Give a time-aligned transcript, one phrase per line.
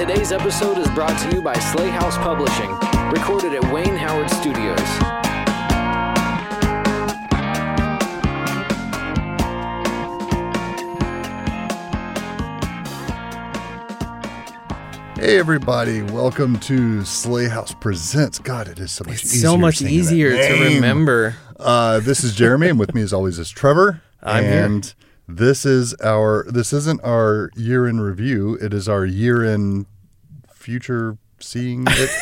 [0.00, 2.70] Today's episode is brought to you by Sley House Publishing,
[3.12, 4.80] recorded at Wayne Howard Studios.
[15.16, 18.38] Hey everybody, welcome to Sley House Presents.
[18.38, 19.50] God, it is so much It's easier.
[19.50, 21.36] so much easier to remember.
[21.58, 24.00] Uh, this is Jeremy, and with me as always is Trevor.
[24.22, 24.64] I'm here.
[24.64, 24.94] and
[25.28, 29.86] this is our this isn't our year in review, it is our year in
[30.70, 32.10] future seeing it.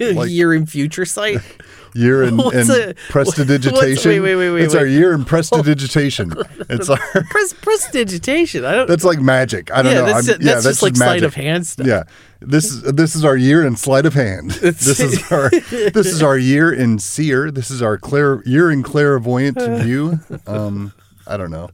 [0.00, 1.40] Like- Year in future sight.
[1.94, 4.10] year in, in a- prestidigitation.
[4.12, 6.32] wait, wait, wait, wait, It's our year in prestidigitation.
[6.70, 6.96] it's our
[7.30, 8.64] Pres- prestidigitation.
[8.64, 8.88] I don't.
[8.88, 9.70] that's like magic.
[9.70, 10.06] I don't yeah, know.
[10.06, 11.86] that's, I'm- that's just like sleight of hand stuff.
[11.86, 12.04] Yeah,
[12.40, 14.52] this is this is our year in sleight of hand.
[14.52, 17.50] this is our this is our year in seer.
[17.50, 20.18] This is our clair year in clairvoyant view.
[20.46, 20.94] Um,
[21.26, 21.68] I don't know.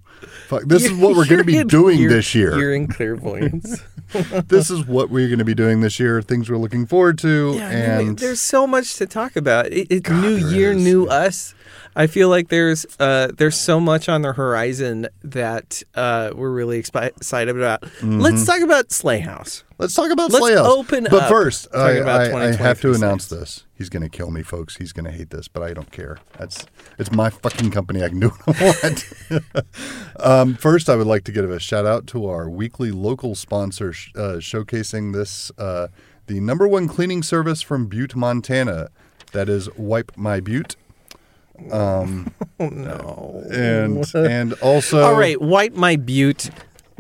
[0.49, 2.59] Fuck, this is what we're going to be in- doing you're- this year.
[2.59, 3.81] You're in clairvoyance.
[4.49, 6.21] This is what we're going to be doing this year.
[6.23, 9.67] Things we're looking forward to, yeah, I mean, and there's so much to talk about.
[9.67, 11.55] It, it, new year, is, new us.
[11.97, 16.81] I feel like there's uh, there's so much on the horizon that uh, we're really
[16.81, 17.85] expi- excited about.
[18.03, 19.65] Let's talk about Sley House.
[19.79, 20.67] let's talk about Let's Sley House.
[20.67, 23.65] open But up first, I, I, I have to announce this.
[23.75, 24.77] He's going to kill me, folks.
[24.77, 26.19] He's going to hate this, but I don't care.
[26.39, 26.67] That's
[26.99, 28.05] it's my fucking company.
[28.05, 29.65] I can do what I want.
[30.21, 33.93] um, first, I would like to give a shout out to our weekly local sponsor
[33.93, 35.89] sh- uh, showcasing this uh,
[36.27, 38.91] the number one cleaning service from Butte, Montana.
[39.33, 40.75] That is Wipe My Butte,
[42.61, 43.43] No.
[43.51, 46.51] and and also All right, wipe my butte.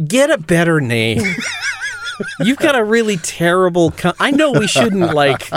[0.06, 1.22] Get a better name.
[2.40, 3.90] You've got a really terrible.
[3.92, 5.48] Co- I know we shouldn't like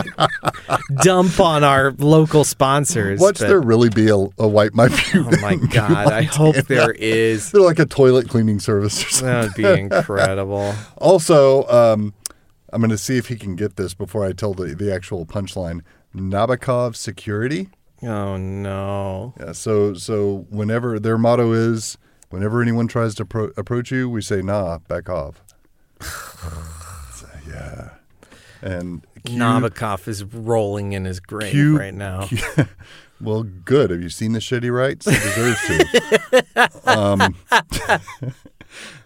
[1.02, 3.20] dump on our local sponsors.
[3.20, 5.16] Watch but- there really be a, a Wipe My Butte.
[5.16, 6.08] Oh my god!
[6.12, 7.52] I hope there is.
[7.52, 9.28] They're like a toilet cleaning service or something.
[9.28, 10.74] That would be incredible.
[10.98, 12.14] Also, um,
[12.72, 15.26] I'm going to see if he can get this before I tell the, the actual
[15.26, 15.81] punchline.
[16.16, 17.69] Nabokov Security.
[18.03, 19.34] Oh no!
[19.40, 21.97] Yeah, so so whenever their motto is,
[22.30, 25.41] whenever anyone tries to pro- approach you, we say, "Nah, back off."
[27.13, 27.90] So, yeah,
[28.62, 32.28] and Q- Nabokov is rolling in his grave Q- right now.
[33.22, 33.92] well, good.
[33.92, 35.06] Have you seen the shitty rights?
[35.06, 36.69] He deserves to.
[37.00, 37.36] um,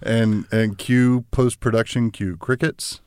[0.02, 3.02] and and Q post production Q crickets.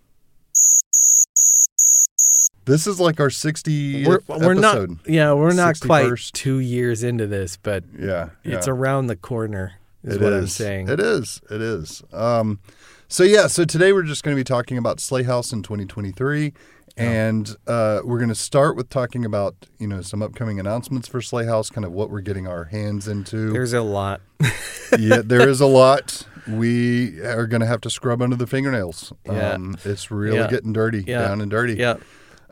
[2.70, 4.76] This is like our 60 We're, we're not.
[4.76, 4.98] episode.
[5.06, 9.72] Yeah, we're not quite two years into this, but Yeah, it's around the corner.
[10.04, 10.88] Is It what I'm saying.
[10.88, 11.40] It is.
[11.50, 12.02] It is.
[12.12, 12.60] Um,
[13.08, 13.48] so yeah.
[13.48, 16.52] So today we're just going to be talking about Sley House in 2023,
[16.96, 21.20] and uh, we're going to start with talking about you know some upcoming announcements for
[21.20, 23.52] Sley House, kind of what we're getting our hands into.
[23.52, 24.20] There's a lot.
[24.98, 26.24] yeah, there is a lot.
[26.48, 29.12] We are going to have to scrub under the fingernails.
[29.26, 29.50] Yeah.
[29.54, 30.48] Um, it's really Yeah.
[30.48, 31.22] getting dirty, Yeah.
[31.28, 31.74] down and dirty.
[31.74, 31.96] Yeah.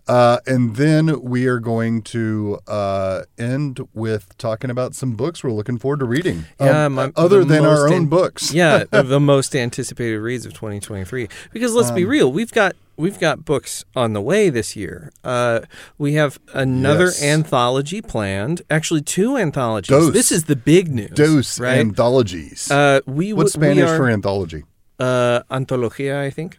[0.08, 5.52] Uh, and then we are going to uh, end with talking about some books we're
[5.52, 6.44] looking forward to reading.
[6.60, 8.52] Yeah, Um, my- other than our own an- books.
[8.52, 11.28] yeah, the most anticipated reads of 2023.
[11.52, 15.12] Because let's Um, be real, we've got we've got books on the way this year.
[15.22, 15.60] Uh,
[15.98, 17.22] we have another Yes.
[17.22, 18.62] anthology planned.
[18.70, 19.88] Actually, two anthologies.
[19.90, 20.12] Dose.
[20.12, 21.10] This is the big news.
[21.10, 21.78] Dose right?
[21.78, 22.68] anthologies.
[22.72, 24.64] uh, we What's w- we Spanish are, for anthology?
[24.98, 26.18] uh, antología?
[26.26, 26.58] I think.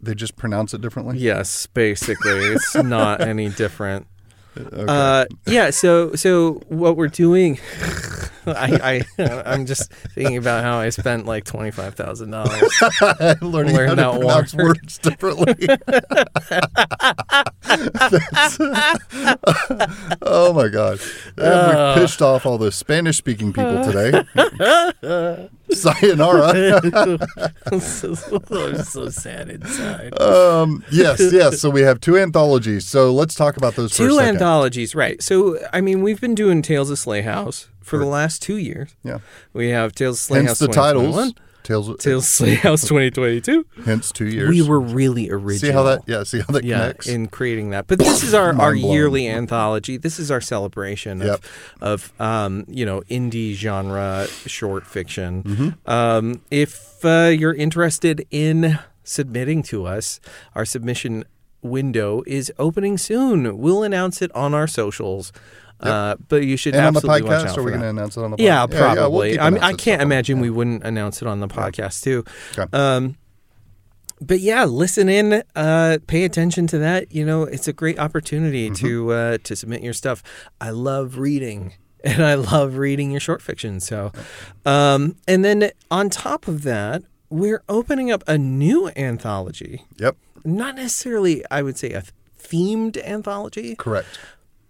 [0.00, 1.18] They just pronounce it differently.
[1.18, 4.06] Yes, basically, it's not any different.
[4.56, 4.84] Okay.
[4.88, 5.70] Uh, yeah.
[5.70, 7.60] So so what we're doing,
[8.56, 12.62] I, I I'm just thinking about how I spent like twenty five thousand dollars.
[13.40, 14.78] Learning learn how to pronounce word.
[14.78, 15.68] words differently.
[20.22, 21.00] Oh my god!
[21.36, 21.92] Uh.
[21.94, 25.48] we pissed off all the Spanish-speaking people today.
[25.70, 26.80] Sayonara.
[27.66, 28.14] I'm so,
[28.50, 30.20] I'm so sad inside.
[30.20, 31.60] Um, yes, yes.
[31.60, 32.86] So we have two anthologies.
[32.86, 35.22] So let's talk about those a anthologies, right?
[35.22, 38.94] So I mean, we've been doing Tales of Sley House for the last two years.
[39.02, 39.18] Yeah.
[39.52, 41.06] We have Tales of Sley Hence House the titles.
[41.06, 41.34] 2021,
[41.64, 41.96] Tales.
[42.02, 43.66] Tales of Sley House 2022.
[43.84, 44.48] Hence two years.
[44.48, 45.58] We were really original.
[45.58, 46.02] See how that?
[46.06, 46.22] Yeah.
[46.22, 47.08] See how that yeah, connects.
[47.08, 47.86] in creating that.
[47.86, 48.94] But this is our, our Mind blown.
[48.94, 49.96] yearly anthology.
[49.96, 51.44] This is our celebration Yep.
[51.80, 55.42] of, of um, you know, indie genre short fiction.
[55.42, 55.90] Mm-hmm.
[55.90, 60.20] Um, if uh, you're interested in submitting to us,
[60.54, 61.24] our submission
[61.60, 63.58] window is opening soon.
[63.58, 65.32] We'll announce it on our socials.
[65.80, 67.88] Uh, but you should and on the absolutely watch podcast, out are we going to
[67.88, 68.40] announce it on the podcast?
[68.42, 69.38] Yeah, we'll probably.
[69.38, 72.24] I mean, I can't imagine we wouldn't announce it on the podcast too.
[72.58, 72.66] Okay.
[72.76, 73.16] Um,
[74.20, 75.44] but yeah, listen in.
[75.54, 77.12] Uh, pay attention to that.
[77.14, 78.86] You know, it's a great opportunity Mm-hmm.
[78.86, 80.22] to uh, to submit your stuff.
[80.60, 83.78] I love reading, and I love reading your short fiction.
[83.78, 84.10] So,
[84.66, 89.84] um, and then on top of that, we're opening up a new anthology.
[89.98, 90.16] Yep.
[90.44, 92.02] Not necessarily, I would say, a
[92.40, 94.18] themed anthology, Correct.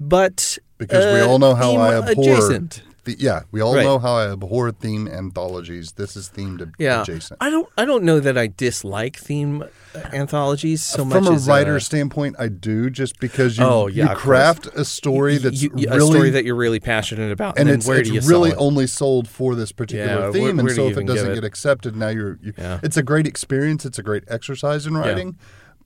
[0.00, 2.12] but Because we uh, all know how I abhor.
[2.12, 2.82] adjacent.
[3.04, 3.84] The, yeah, we all Right.
[3.84, 5.92] know how I abhor theme anthologies.
[5.92, 7.38] This is themed ad- Yeah, adjacent.
[7.40, 7.68] I don't.
[7.78, 9.62] I don't know that I dislike theme
[9.94, 11.14] uh, anthologies so much.
[11.24, 14.84] From a uh, writer's standpoint, I do just because you, Oh, yeah, you craft a
[14.84, 17.86] story that's you- you- really a story that you're really passionate about, and then it's,
[17.86, 18.56] where it's do you really it?
[18.58, 20.42] only sold for this particular Yeah, theme.
[20.56, 21.34] where and so if it doesn't it?
[21.34, 22.38] get accepted, now you're.
[22.42, 22.80] You, Yeah.
[22.82, 23.86] It's a great experience.
[23.86, 25.36] It's a great exercise in writing.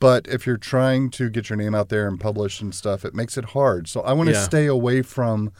[0.02, 3.14] But if you're trying to get your name out there and publish and stuff, it
[3.14, 3.86] makes it hard.
[3.88, 4.42] So I want to Yeah.
[4.42, 5.52] stay away from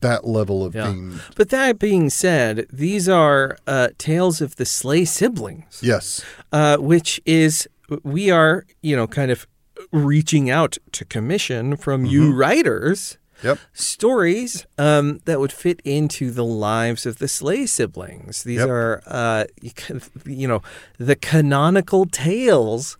[0.00, 0.90] that level of Yeah.
[0.90, 1.20] theme.
[1.36, 6.22] But that being said, these are uh, tales of the Sley siblings, Yes.
[6.50, 7.68] uh, which is
[8.02, 9.46] we are you know kind of
[9.92, 13.58] reaching out to commission from you writers Yep.
[13.72, 18.42] stories um, that would fit into the lives of the Sley siblings.
[18.42, 18.68] These Yep.
[18.68, 19.44] are, uh,
[20.26, 20.60] you know,
[20.98, 22.96] the canonical tales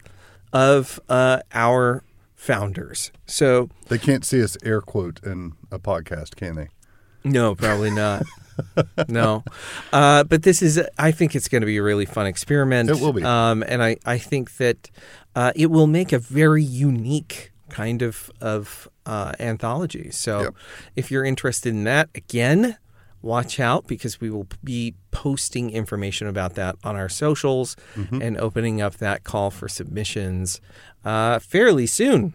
[0.53, 2.03] of uh, our
[2.35, 3.11] founders.
[3.27, 6.69] So, They can't see us air quote in a podcast, can they?
[7.25, 8.23] no, probably not.
[9.09, 9.45] no,
[9.93, 10.81] uh, but this is.
[10.99, 12.91] I think it's going to be a really fun experiment.
[12.91, 13.23] It will be.
[13.23, 14.91] um, and I, I think that
[15.37, 20.11] uh, it will make a very unique kind of of uh, anthology.
[20.11, 20.55] So, Yep.
[20.97, 22.77] if you're interested in that, again,
[23.23, 28.23] watch out because we will be posting information about that on our socials Mm-hmm.
[28.23, 30.61] and opening up that call for submissions
[31.05, 32.35] uh, fairly soon.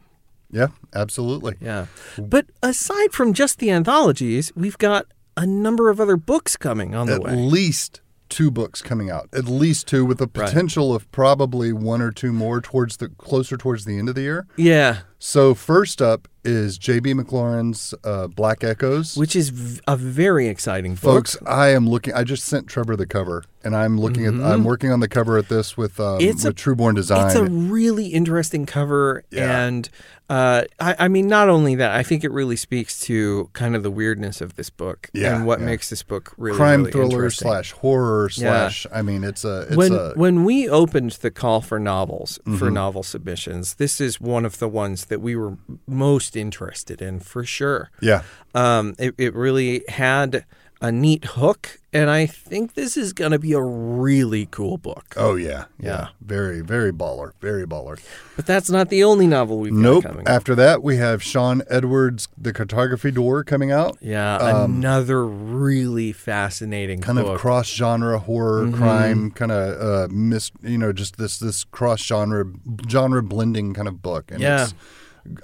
[0.51, 1.55] Yeah, absolutely.
[1.61, 1.87] Yeah.
[2.17, 7.07] But aside from just the anthologies, we've got a number of other books coming on
[7.07, 7.31] the At way.
[7.31, 9.29] At least two books coming out.
[9.33, 10.47] At least two, with the Right.
[10.47, 14.21] potential of probably one or two more towards the closer towards the end of the
[14.21, 14.45] year.
[14.55, 14.99] Yeah.
[15.25, 17.13] So first up is J.B.
[17.13, 19.15] McLaurin's uh, Black Echoes.
[19.15, 21.01] Which is v- a very exciting book.
[21.01, 22.13] Folks, I am looking.
[22.13, 24.33] I just sent Trevor the cover, and I'm looking at.
[24.33, 26.27] I'm working on the cover at this with um, Mm-hmm.
[26.29, 27.27] It's a- Trueborn Design.
[27.27, 29.65] It's a really interesting cover, Yeah.
[29.65, 29.89] and
[30.29, 33.83] uh, I, I mean, not only that, I think it really speaks to kind of
[33.83, 35.65] the weirdness of this book Yeah, and what yeah.
[35.67, 37.47] makes this book really crime really thriller interesting.
[37.47, 38.85] slash horror slash.
[38.93, 39.61] I mean, it's a.
[39.67, 40.11] It's when a.
[40.15, 42.73] when we opened the call for novels for Mm-hmm.
[42.73, 45.57] novel submissions, this is one of the ones that we were
[45.87, 47.91] most interested in for sure.
[48.01, 48.23] yeah.
[48.55, 50.45] Um, it, it really had
[50.81, 55.13] a neat hook, and I think this is going to be a really cool book.
[55.15, 55.89] Oh yeah, yeah.
[55.89, 56.07] Yeah.
[56.21, 57.31] Very very baller.
[57.39, 57.97] Very baller.
[58.35, 60.03] But that's not the only novel we've Nope.
[60.03, 60.27] got coming.
[60.27, 63.97] After that, we have Sean Edwards' The Cartography Door coming out.
[64.01, 67.25] yeah, another really fascinating Kind book.
[67.27, 67.35] Mm-hmm.
[67.35, 72.01] of cross genre horror crime, kind of uh, mis, you know, just this this cross
[72.03, 72.43] genre
[72.89, 74.31] genre blending kind of book.
[74.31, 74.63] And Yeah.
[74.63, 74.73] it's,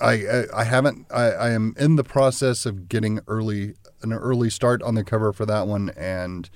[0.02, 4.82] I, I haven't I, I am in the process of getting early an early start
[4.82, 6.50] on the cover for that one and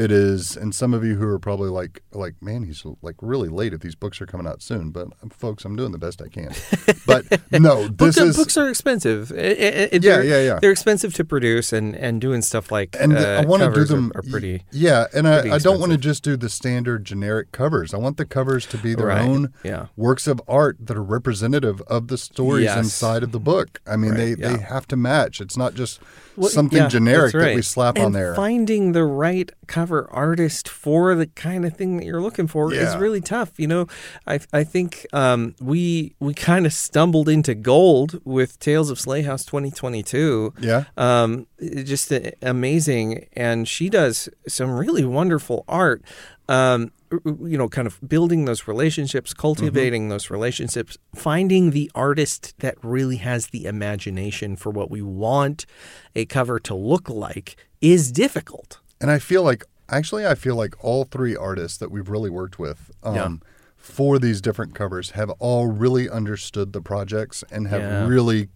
[0.00, 3.48] it is and some of you who are probably like like man he's like really
[3.48, 6.28] late if these books are coming out soon but folks I'm doing the best I
[6.28, 6.52] can
[7.06, 9.30] but no this is books are expensive.
[9.32, 10.58] It- it- Yeah, they're- yeah, yeah.
[10.60, 13.72] They're expensive to produce, and, and doing stuff like and uh, I want to do
[13.72, 14.64] covers are- them are, pretty.
[14.70, 17.92] Yeah, and I, I don't want to just do the standard generic covers.
[17.92, 19.86] I want the covers to be their Right, own yeah.
[19.96, 22.78] works of art that are representative of the stories Yes.
[22.78, 23.80] inside of the book.
[23.86, 24.56] I mean, Right, they yeah.
[24.56, 25.40] they have to match.
[25.40, 26.00] It's not just
[26.40, 28.34] Well, something yeah, generic that's that we slap and on there.
[28.34, 32.96] Finding the right cover artist for the kind of thing that you're looking for is
[32.96, 33.52] really tough.
[33.58, 33.86] You know,
[34.26, 39.22] I I think um, we we kind of stumbled into gold with Tales of Sley
[39.22, 40.54] House 2022.
[40.60, 40.84] Yeah.
[40.96, 41.46] um,
[41.84, 42.12] just
[42.42, 46.02] amazing, and she does some really wonderful art.
[46.48, 46.90] Um,
[47.24, 50.10] you know, kind of building those relationships, cultivating Mm-hmm.
[50.10, 55.66] those relationships, finding the artist that really has the imagination for what we want
[56.14, 58.78] a cover to look like is difficult.
[59.00, 62.58] And I feel like actually I feel like all three artists that we've really worked
[62.60, 63.28] with um, Yeah.
[63.76, 68.06] for these different covers have all really understood the projects and have Yeah.
[68.06, 68.48] really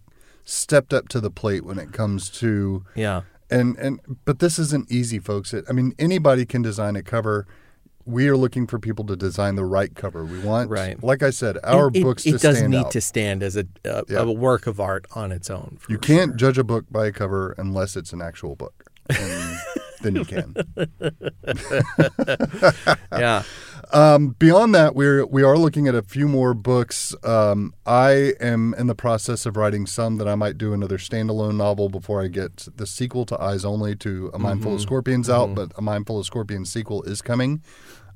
[0.44, 3.22] stepped up to the plate when it comes to Yeah.
[3.50, 7.46] and and but this isn't easy folks it, i mean anybody can design a cover
[8.06, 11.02] we are looking for people to design the right cover we want Right.
[11.02, 13.42] like i said our it, books it, to it does stand need out to stand
[13.42, 14.18] as a, a, Yeah.
[14.20, 15.78] a work of art on its own.
[15.88, 16.36] you can't sure.
[16.36, 19.58] judge a book by a cover unless it's an actual book and
[20.02, 20.54] then you can
[23.12, 23.42] Yeah.
[23.92, 27.14] Um, beyond that, we're we are looking at a few more books.
[27.24, 31.56] Um, I am in the process of writing some that I might do another standalone
[31.56, 34.76] novel before I get the sequel to Eyes Only to A Mindful Mm-hmm.
[34.76, 35.54] of Scorpions out.
[35.54, 37.62] But A Mindful of Scorpions sequel is coming.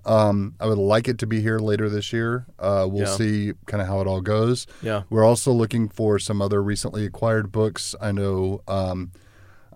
[0.04, 2.46] Um, I would like it to be here later this year.
[2.58, 3.16] Uh, we'll Yeah.
[3.16, 4.66] see kind of how it all goes.
[4.80, 5.02] Yeah.
[5.10, 7.94] We're also looking for some other recently acquired books.
[8.00, 9.10] I know um,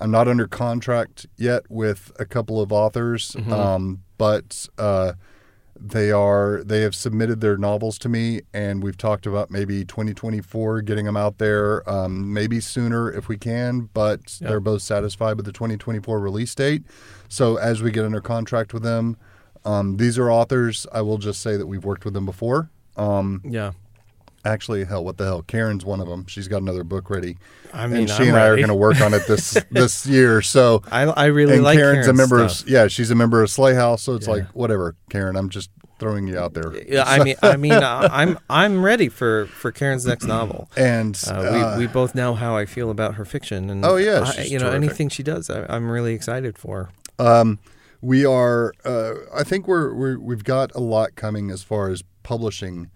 [0.00, 3.52] I'm not under contract yet with a couple of authors, Mm-hmm.
[3.52, 5.12] um, but uh,
[5.84, 10.82] they are they have submitted their novels to me, and we've talked about maybe 2024
[10.82, 13.88] getting them out there, um, maybe sooner if we can.
[13.92, 16.84] But they're both satisfied with the 2024 release date.
[17.28, 19.16] So as we get under contract with them,
[19.64, 20.86] um, these are authors.
[20.92, 22.70] I will just say that we've worked with them before.
[22.96, 23.72] Um, Yeah.
[24.44, 25.42] Actually, hell, what the hell?
[25.42, 26.26] Karen's one of them.
[26.26, 27.36] She's got another book ready,
[27.72, 30.04] I mean, and she I'm and I are going to work on it this this
[30.06, 30.42] year.
[30.42, 32.62] So I, I really and like Karen's, a member stuff.
[32.66, 34.32] of yeah, she's a member of Sley House, so it's Yeah.
[34.34, 35.36] like whatever, Karen.
[35.36, 35.70] I'm just
[36.00, 36.72] throwing you out there.
[36.88, 40.68] Yeah, I mean, I mean, uh, I'm I'm ready for for Karen's next novel.
[40.76, 43.94] And Uh, uh, we we both know how I feel about her fiction, and Oh,
[43.94, 44.74] yeah, I- you know terrific.
[44.88, 46.90] anything she does, I, I'm really excited for.
[47.20, 47.60] um,
[48.00, 48.72] we are.
[48.84, 52.90] Uh, I think we're, we're we've got a lot coming as far as publishing,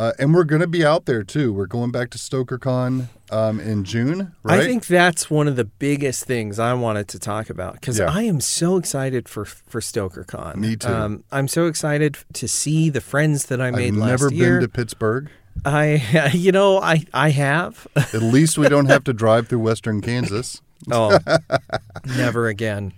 [0.00, 1.52] uh, and we're going to be out there too.
[1.52, 4.60] We're going back to StokerCon um, in June, right?
[4.60, 8.06] I think that's one of the biggest things I wanted to talk about because Yeah.
[8.10, 10.56] I am so excited for for StokerCon.
[10.56, 10.88] Me too.
[10.88, 14.04] Um, I'm so excited to see the friends that I made last year.
[14.04, 14.60] I've last never year.
[14.60, 15.30] been to Pittsburgh.
[15.66, 17.86] I, you know, I I have.
[17.96, 20.62] At least we don't have to drive through Western Kansas.
[20.90, 21.18] oh,
[22.06, 22.92] never again.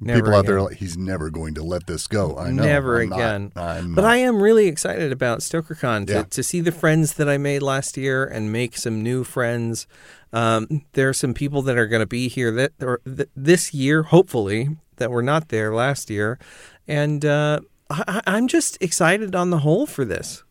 [0.00, 2.36] Never People out there are like, he's never going to let this go.
[2.38, 2.62] I know.
[2.62, 3.16] Never I'm not.
[3.18, 3.52] again.
[3.56, 4.10] I'm But not.
[4.12, 6.22] I am really excited about StokerCon to, Yeah.
[6.22, 9.86] to see the friends that I made last year and make some new friends.
[10.32, 13.74] Um, there are some people that are going to be here that or th- this
[13.74, 16.38] year, hopefully, that were not there last year,
[16.86, 20.44] and uh, I, I- I'm just excited on the whole for this.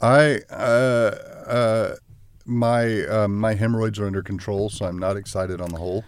[0.00, 1.14] I uh,
[1.46, 1.94] uh,
[2.46, 6.04] my uh, my hemorrhoids are under control, so I'm not excited on the whole.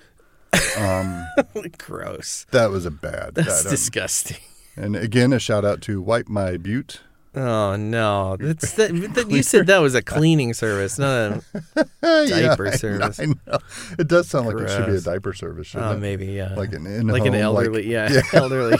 [0.78, 1.26] Um,
[1.78, 2.46] Gross.
[2.50, 3.34] that was a bad.
[3.34, 4.38] That's that, um, disgusting.
[4.76, 7.00] and again, a shout out to Wipe My Butte.
[7.34, 8.36] Oh no!
[8.38, 11.42] That's that, that- you said that was a cleaning service, not
[11.74, 11.82] a
[12.28, 13.18] diaper I service.
[13.20, 13.58] I know.
[13.98, 15.74] It does sound like it should be a diaper service.
[15.74, 15.98] Oh, it?
[15.98, 16.52] maybe yeah.
[16.54, 18.76] Like an in like an home, like- elderly, yeah, elderly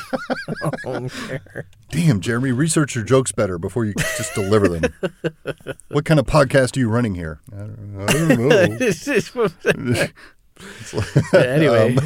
[0.85, 1.65] home care.
[1.89, 4.93] Damn, Jeremy, research your jokes better before you just deliver them.
[5.89, 7.41] what kind of podcast are you running here?
[7.55, 10.07] I don't, I don't know.
[11.35, 11.97] anyway,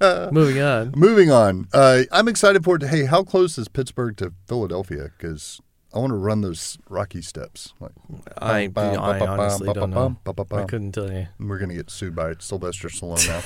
[0.00, 0.92] Um, moving on.
[0.96, 1.68] Moving on.
[1.72, 2.82] Uh, I'm excited for it.
[2.84, 5.10] Hey, how close is Pittsburgh to Philadelphia?
[5.16, 5.60] Because
[5.94, 7.72] I want to run those rocky steps.
[7.80, 7.92] Like,
[8.38, 10.56] I, bum, I bum, honestly bum, don't know.
[10.58, 11.28] I couldn't tell you.
[11.38, 13.42] We're going to get sued by Sylvester Stallone now.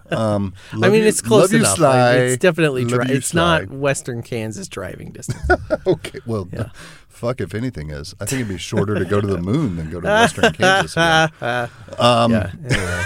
[0.10, 1.76] Um, I mean, you- it's close enough.
[1.76, 2.12] Sly.
[2.16, 5.40] It's definitely dri- It's not Western Kansas driving distance.
[5.86, 6.18] okay.
[6.26, 6.70] Well, Yeah.
[7.08, 8.14] fuck if anything is.
[8.20, 10.94] I think it'd be shorter to go to the moon than go to Western Kansas.
[10.96, 12.50] Um, yeah.
[12.68, 13.04] Anyway.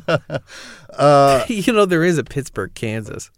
[0.90, 3.30] uh, you know, there is a Pittsburg, Kansas.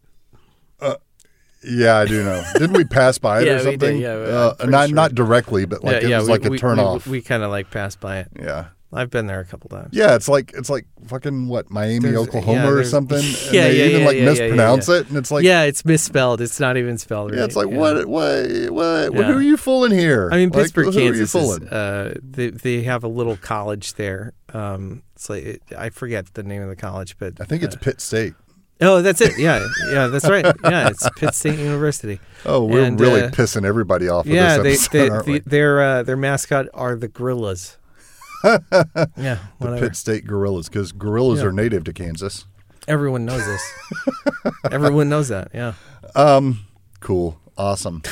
[1.62, 2.44] yeah, I do know.
[2.54, 3.98] Didn't we pass by it Yeah, or we did, something?
[4.00, 4.94] yeah, uh, not sure.
[4.94, 7.10] not directly, but like yeah, it yeah, was we, like a we, turn we.
[7.10, 8.28] We kind of like passed by it.
[8.38, 8.66] yeah.
[8.94, 9.90] I've been there a couple times.
[9.92, 13.18] Yeah, it's like it's like fucking what Miami, There's- Oklahoma, yeah, or something.
[13.18, 15.84] and Yeah, they yeah, even yeah, like yeah, mispronounce it, and it's like, yeah, it's
[15.84, 16.40] misspelled.
[16.40, 17.38] It's not even spelled right.
[17.38, 19.12] yeah, it's like what, what, what.
[19.12, 20.28] Who are you fooling here?
[20.32, 21.34] I mean, Like, Pittsburg, who are you Kansas.
[21.34, 24.32] Is, uh, they they have a little college there.
[24.52, 27.76] Um, it's like it, I forget the name of the college, but I think it's
[27.76, 28.34] uh, Pitt State.
[28.80, 29.38] oh, that's it.
[29.38, 30.44] Yeah, yeah, that's right.
[30.64, 32.20] Yeah, it's Pitt State University.
[32.44, 35.26] Oh, we're and, really uh, pissing everybody off with yeah, they, this they, episode, aren't
[35.26, 37.78] the, their uh, their mascot are the gorillas.
[39.16, 39.80] Yeah, The.
[39.80, 41.46] Pitt State Gorillas, because gorillas Yeah.
[41.46, 42.44] are native to Kansas.
[42.86, 43.62] Everyone knows this.
[44.70, 45.48] Everyone knows that.
[45.54, 45.72] Yeah.
[46.14, 46.60] Um,
[47.00, 48.02] cool, awesome.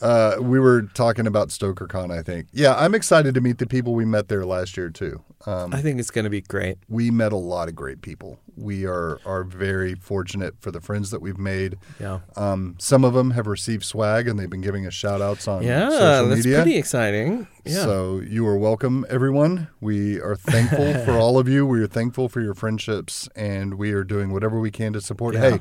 [0.00, 2.48] uh, we were talking about StokerCon, I think.
[2.52, 5.22] Yeah, I'm excited to meet the people we met there last year too.
[5.44, 6.78] Um, I think it's going to be great.
[6.88, 8.40] we met a lot of great people.
[8.56, 11.76] We are are very fortunate for the friends that we've made.
[12.00, 12.20] Yeah.
[12.36, 15.62] Um, some of them have received swag and they've been giving us shout outs on
[15.62, 17.46] Yeah, social that's pretty exciting.
[17.64, 17.84] Yeah.
[17.84, 19.68] So you are welcome, everyone.
[19.80, 21.66] We are thankful for all of you.
[21.66, 25.34] We are thankful for your friendships, and we are doing whatever we can to support.
[25.34, 25.50] Yeah.
[25.50, 25.60] Hey,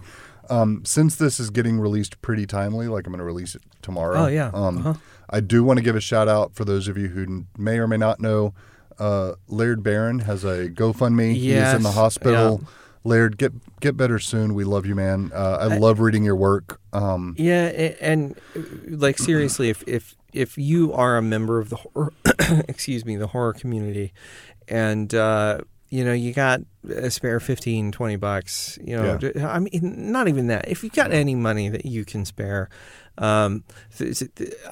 [0.49, 4.25] um, since this is getting released pretty timely, like I'm going to release it tomorrow.
[4.25, 4.51] Oh, yeah.
[4.53, 4.93] Um, Uh-huh.
[5.29, 7.87] I do want to give a shout out for those of you who may or
[7.87, 8.53] may not know.
[8.99, 11.33] Uh, Laird Barron has a GoFundMe.
[11.33, 12.61] He's in the Yes, hospital.
[13.03, 14.53] Laird, get get better soon.
[14.55, 15.31] We love you, man.
[15.33, 16.79] Uh, I, love reading your work.
[16.93, 21.69] Um, Yeah, a- and uh, like seriously, if if if you are a member of
[21.69, 22.13] the horror,
[22.67, 24.11] excuse me, the horror community,
[24.67, 30.11] and uh, you know you got a spare 15, 20 bucks, you know, I mean,
[30.11, 30.67] not even that.
[30.67, 32.69] If you got any money that you can spare,
[33.17, 33.63] um,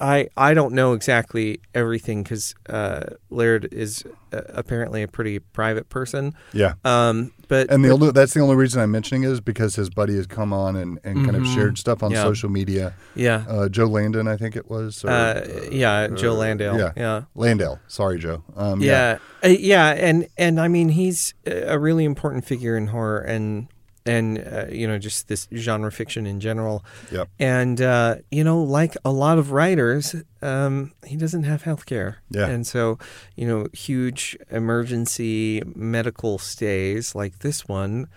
[0.00, 5.88] I I don't know exactly everything because uh, Laird is uh, apparently a pretty private
[5.88, 6.34] person.
[6.52, 6.74] yeah.
[6.84, 10.16] Um, but And the only, that's the only reason I'm mentioning is because his buddy
[10.16, 11.54] has come on and, and kind of Mhm.
[11.54, 12.22] shared stuff on Yeah.
[12.22, 12.94] social media.
[13.14, 15.04] yeah, Uh, Joe Landon, I think it was.
[15.04, 16.92] Or, uh, yeah, Joe uh, Lansdale, yeah.
[16.96, 17.22] yeah.
[17.34, 17.80] Lansdale.
[17.86, 18.42] Sorry, Joe.
[18.56, 23.18] Um, yeah, Uh, yeah, and and I mean he's a really important figure in horror,
[23.20, 23.68] and
[24.06, 26.84] and uh, you know just this genre fiction in general.
[27.10, 27.28] Yep.
[27.38, 32.18] And uh, you know, like a lot of writers, um, he doesn't have health care.
[32.30, 32.46] Yeah.
[32.46, 32.98] And so,
[33.36, 38.08] you know, huge emergency medical stays like this one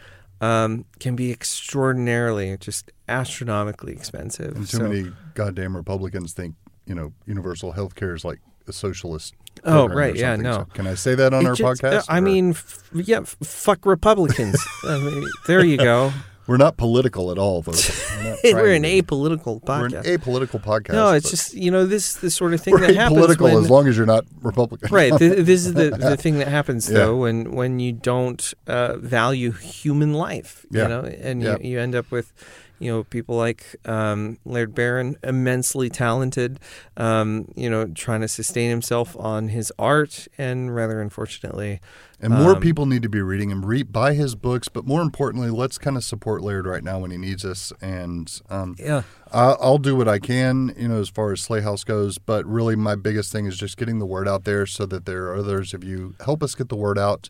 [0.42, 4.56] um, can be extraordinarily, just astronomically expensive.
[4.56, 8.74] And too So- many goddamn Republicans think you know universal health care is like a
[8.74, 9.36] socialist.
[9.64, 10.52] Oh, right, yeah, no.
[10.54, 12.00] So can I say that on It our just- podcast?
[12.00, 14.60] uh, I or- mean, f- yeah, f- fuck Republicans.
[14.84, 16.12] I mean, there you go.
[16.48, 17.90] we're not political at all, folks.
[18.18, 20.06] We're, We're an apolitical We're podcast.
[20.08, 20.94] an apolitical podcast.
[20.94, 23.58] no, it's just you know this the sort of thing we're that happens apolitical when
[23.58, 24.90] as long as you're not Republican.
[24.94, 25.12] right.
[25.18, 27.00] Th- this is the, the thing that happens Yeah.
[27.00, 30.66] though when when you don't uh, value human life.
[30.72, 30.84] Yeah.
[30.84, 31.58] You know, and Yeah.
[31.60, 32.32] you, you end up with.
[32.80, 36.60] You know, people like um, Laird Barron, immensely talented,
[36.96, 41.80] um, you know, trying to sustain himself on his art, and rather unfortunately,
[42.20, 43.64] And more Um, people need to be reading him.
[43.66, 47.12] Read buy his books, but more importantly, let's kind of support Laird right now when
[47.12, 47.72] he needs us.
[47.82, 51.62] And um, yeah, I- I'll do what I can, you know, as far as Sley
[51.62, 52.18] House goes.
[52.18, 55.28] But really, my biggest thing is just getting the word out there, so that there
[55.28, 57.30] are others of you help us get the word out,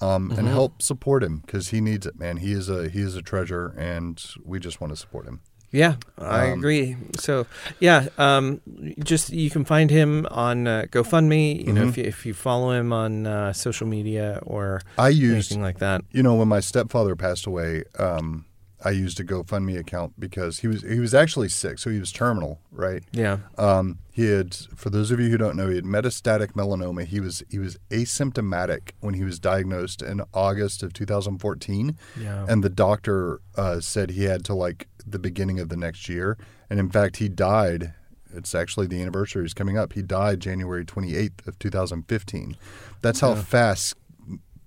[0.00, 0.38] um, Mm-hmm.
[0.38, 2.36] and help support him because he needs it, man.
[2.38, 5.40] He is a he is a treasure, and we just want to support him.
[5.70, 6.96] Yeah, I Um, agree.
[7.18, 7.46] So,
[7.78, 8.62] yeah, um,
[9.04, 11.66] just you can find him on uh, GoFundMe.
[11.66, 11.88] You know, Mhm.
[11.90, 15.78] if you, if you follow him on uh, social media or I used anything like
[15.80, 16.04] that.
[16.10, 18.46] you know, when my stepfather passed away, um,
[18.84, 22.12] I used a GoFundMe account because he was he was actually sick, so he was
[22.12, 23.02] terminal, right?
[23.12, 27.04] Yeah, Um, he had, for those of you who don't know, he had metastatic melanoma.
[27.04, 32.62] He was he was asymptomatic when he was diagnosed in August of 2014, yeah, and
[32.62, 36.36] the doctor uh, said he had to like the beginning of the next year.
[36.70, 37.94] And in fact, he died.
[38.34, 39.94] It's actually the anniversary is coming up.
[39.94, 42.56] He died January 28th of 2015.
[43.00, 43.42] That's how Yeah.
[43.42, 43.94] fast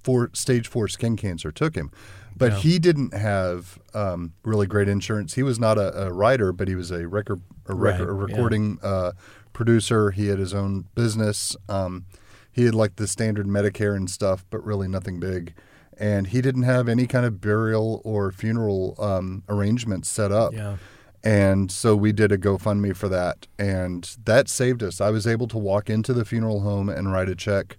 [0.03, 1.91] four stage four skin cancer took him.
[2.37, 2.57] But Yeah.
[2.59, 5.33] he didn't have um, really great insurance.
[5.35, 8.29] He was not a, a writer, but he was a record a, record, a Right,
[8.29, 8.35] yeah.
[8.35, 9.11] recording uh,
[9.53, 10.11] producer.
[10.11, 11.55] He had his own business.
[11.69, 12.05] Um,
[12.51, 15.53] he had like the standard Medicare and stuff, but really nothing big.
[15.97, 20.53] And he didn't have any kind of burial or funeral um, arrangements set up.
[20.53, 20.77] yeah.
[21.23, 23.45] And so we did a GoFundMe for that.
[23.59, 24.99] And that saved us.
[24.99, 27.77] I was able to walk into the funeral home and write a check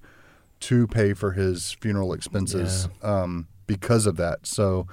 [0.61, 4.47] to pay for his funeral expenses um, because of that.
[4.47, 4.87] So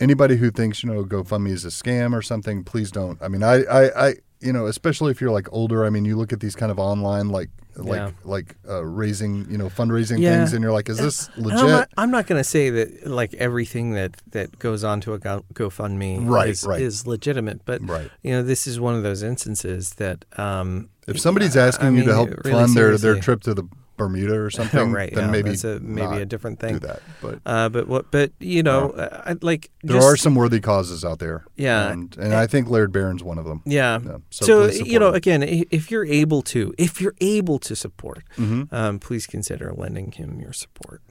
[0.00, 3.20] anybody who thinks, you know, GoFundMe is a scam or something, please don't.
[3.22, 6.16] I mean, I, I, I you know, especially if you're like older, I mean, you
[6.16, 8.10] look at these kind of online, like, like, Yeah.
[8.24, 10.36] like uh, raising, you know, fundraising Yeah.
[10.36, 11.60] things, and you're like, is this And legit?
[11.62, 15.18] I'm not, I'm not going to say that like everything that, that goes onto a
[15.18, 16.80] Go, GoFundMe Right, is, right.
[16.80, 18.10] is legitimate, but Right.
[18.22, 22.04] you know this is one of those instances that um, If somebody's asking I you
[22.04, 23.64] to help really fund their, their trip to the
[23.96, 26.74] Bermuda or something, right, then yeah, maybe that's a, maybe a different thing.
[26.74, 27.02] do that.
[27.22, 28.10] But Uh, but what?
[28.10, 31.44] But you know, uh, I, like there just, are some worthy causes out there.
[31.56, 31.90] Yeah.
[31.90, 33.62] and, and I think Laird Barron's one of them.
[33.64, 33.98] Yeah.
[34.04, 38.24] Yeah, so So, you know, again, if you're able to, if you're able to support,
[38.36, 38.72] Mhm.
[38.72, 41.02] um, please consider lending him your support.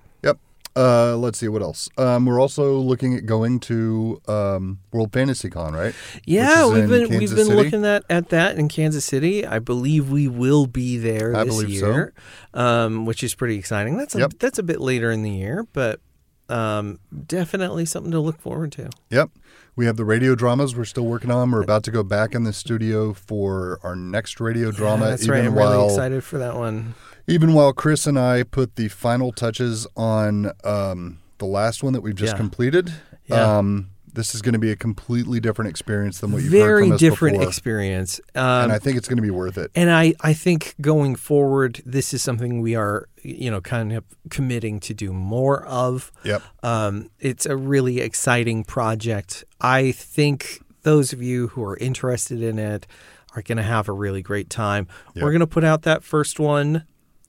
[0.75, 1.87] Uh, let's see what else.
[1.97, 5.95] Um, we're also looking at going to um, World Fantasy Con, right?
[6.25, 7.55] Yeah, we've been Kansas we've been City?
[7.63, 9.45] looking at, at that in Kansas City.
[9.45, 11.91] I believe we will be there I this believe so.
[11.91, 12.13] year,
[12.53, 13.97] um, which is pretty exciting.
[13.97, 14.33] That's a, Yep.
[14.39, 16.01] that's a bit later in the year, but
[16.49, 18.89] um, definitely something to look forward to.
[19.11, 19.29] Yep.
[19.77, 21.51] We have the radio dramas we're still working on.
[21.51, 25.05] We're about to go back in the studio for our next radio drama.
[25.05, 25.45] Yeah, that's even right.
[25.47, 26.95] I'm really excited for that one.
[27.27, 32.01] Even while Chris and I put the final touches on um, the last one that
[32.01, 32.37] we've just Yeah.
[32.37, 32.93] completed.
[33.27, 33.57] Yeah.
[33.57, 36.87] Um, this is going to be a completely different experience than what you've Very heard
[36.87, 37.49] from us different before.
[37.49, 38.21] experience.
[38.33, 39.71] and Um, I think it's going to be worth it.
[39.75, 44.05] And I, I think going forward, this is something we are, you know, kind of
[44.29, 46.13] committing to do more of.
[46.23, 46.43] Yep.
[46.63, 49.43] Um, it's a really exciting project.
[49.59, 52.87] I think those of you who are interested in it
[53.35, 54.87] are going to have a really great time.
[55.15, 55.23] Yep.
[55.25, 56.85] We're going to put out that first one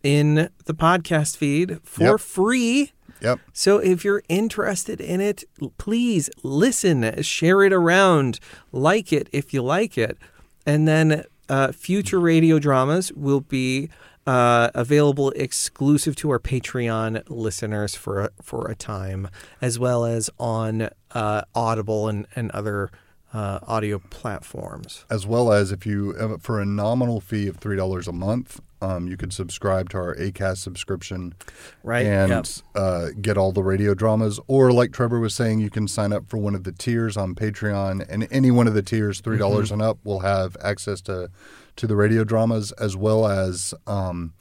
[0.06, 2.20] in the podcast feed for Yep.
[2.20, 2.92] free.
[3.20, 3.40] Yep.
[3.52, 5.42] So if you're interested in it,
[5.78, 8.38] please listen, share it around,
[8.70, 10.16] like it if you like it.
[10.64, 13.88] And then uh, future radio dramas will be
[14.28, 19.28] uh, available exclusive to our Patreon listeners for a, for a time,
[19.60, 22.90] as well as on uh, Audible and, and other
[23.32, 25.04] uh, audio platforms.
[25.10, 29.08] As well as if you, uh, for a nominal fee of $3 a month, um,
[29.08, 31.34] you could subscribe to our ACAST subscription
[31.82, 32.06] Right?
[32.06, 32.46] and Yep.
[32.74, 34.38] uh, get all the radio dramas.
[34.46, 37.34] Or, like Trevor was saying, you can sign up for one of the tiers on
[37.34, 39.80] Patreon, and any one of the tiers, three dollars Mm-hmm.
[39.80, 41.30] and up, will have access to
[41.76, 44.32] to the radio dramas as well as um,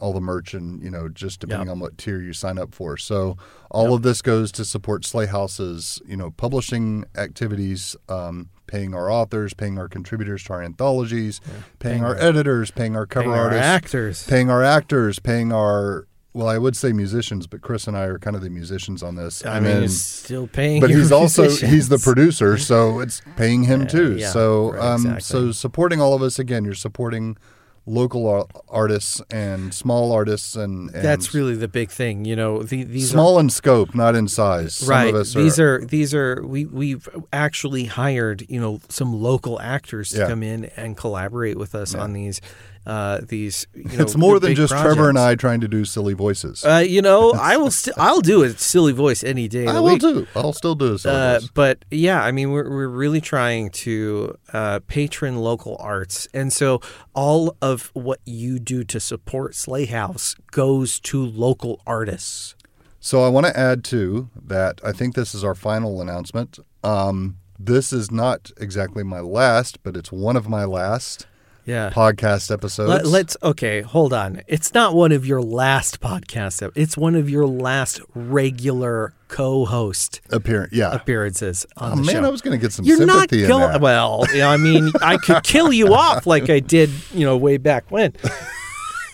[0.00, 1.72] all the merch and you know just depending Yep.
[1.72, 2.96] on what tier you sign up for.
[2.96, 3.36] So
[3.70, 9.10] all of this goes to support Sley House's you know publishing activities, um, paying our
[9.10, 11.62] authors, paying our contributors to our anthologies, paying,
[12.00, 14.26] Paying our our- editors, paying our cover Paying our artists, actors.
[14.26, 18.18] paying our actors, paying our well, I would say musicians, but Chris and I are
[18.18, 19.42] kind of the musicians on this.
[19.46, 20.82] I And mean, it's still paying.
[20.82, 24.16] but he's also he's the producer, so it's paying him too.
[24.18, 25.20] yeah, so right, um, exactly.
[25.22, 27.38] so supporting all of us again, you're supporting
[27.86, 32.24] local ar- artists and small artists and, and That's really the big thing.
[32.24, 34.74] You know, the, these are small in scope, not in size.
[34.76, 39.12] Some right of us these are these are we we've actually hired you know some
[39.22, 40.28] local actors to Yeah.
[40.28, 42.02] come in and collaborate with us Yeah.
[42.02, 42.40] on these
[42.86, 45.18] uh these you know it's more than just Trevor and.
[45.18, 46.64] I trying to do silly voices.
[46.64, 49.92] uh, you know i will still i'll do a silly voice any day I will
[49.92, 50.26] week too.
[50.36, 51.50] I'll still do a silly uh, voice.
[51.52, 56.80] but yeah, I mean, we're we're really trying to uh, patron local arts, and so
[57.14, 62.54] all of what you do to support Sley House goes to local artists.
[63.00, 66.58] So I want to add too that I think this is our final announcement.
[66.84, 71.26] Um, this is not exactly my last, but it's one of my last
[71.66, 71.90] Yeah.
[71.90, 73.08] podcast episodes.
[73.10, 73.82] Let, us okay.
[73.82, 74.42] Hold on.
[74.46, 76.62] It's not one of your last podcasts.
[76.62, 80.68] ep- It's one of your last regular co-host appear.
[80.70, 80.92] Yeah.
[80.94, 82.24] appearances on Oh the man, show.
[82.24, 83.80] I was going to get some You're not sympathy in going.
[83.80, 87.90] Well, I mean, I could kill you off like I did, you know, way back
[87.90, 88.12] when.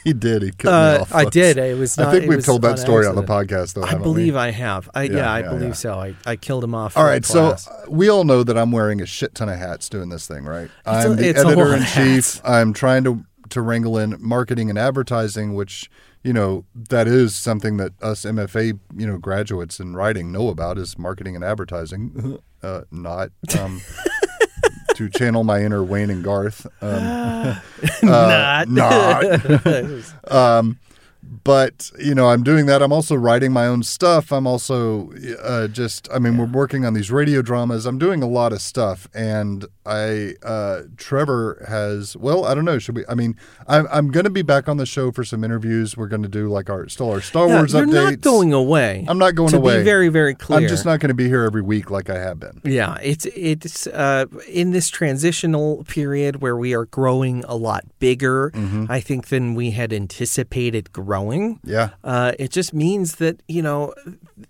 [0.05, 0.43] He did.
[0.43, 1.15] He cut me Uh, off.
[1.15, 1.59] I did.
[1.59, 1.97] It was.
[1.97, 3.85] Not, I think we've told that story on the podcast, though.
[3.85, 4.39] I believe we?
[4.41, 4.91] I have.
[4.95, 5.73] I, yeah, Yeah, I yeah, believe yeah.
[5.75, 5.95] so.
[5.95, 6.97] I, I killed him off.
[6.97, 7.57] All right, so uh,
[7.89, 10.65] we all know that I'm wearing a shit ton of hats doing this thing, right?
[10.65, 12.35] It's I'm the a whole editor in lot of hats.
[12.35, 12.43] chief.
[12.45, 15.91] I'm trying to to wrangle in marketing and advertising, which
[16.25, 20.79] you know that is something that us MFA you know graduates in writing know about
[20.79, 22.39] is marketing and advertising.
[22.63, 23.81] uh, not um,
[24.95, 26.67] to channel my inner Wayne and Garth.
[26.81, 27.57] Um,
[28.03, 28.69] not.
[28.69, 30.31] not.
[30.31, 30.79] um,
[31.45, 32.83] but you know, I'm doing that.
[32.83, 34.31] I'm also writing my own stuff.
[34.33, 35.11] I'm also
[35.43, 36.09] uh, just.
[36.13, 37.87] I mean, we're working on these radio dramas.
[37.87, 42.17] I'm doing a lot of stuff, and I uh, Trevor has.
[42.17, 42.79] Well, I don't know.
[42.79, 43.05] Should we?
[43.09, 45.97] I mean, I'm I'm going to be back on the show for some interviews.
[45.97, 48.11] We're going to do like our still our Star Yeah, Wars you're updates.
[48.11, 49.05] not going away.
[49.09, 49.79] I'm not going to away.
[49.79, 50.59] be very, very clear.
[50.61, 52.61] I'm just not going to be here every week like I have been.
[52.65, 58.51] Yeah, it's it's uh, in this transitional period where we are growing a lot bigger,
[58.55, 58.87] Mm-hmm.
[58.91, 61.22] I think, than we had anticipated growing.
[61.65, 61.91] Yeah.
[62.05, 63.95] Uh, it just means that you know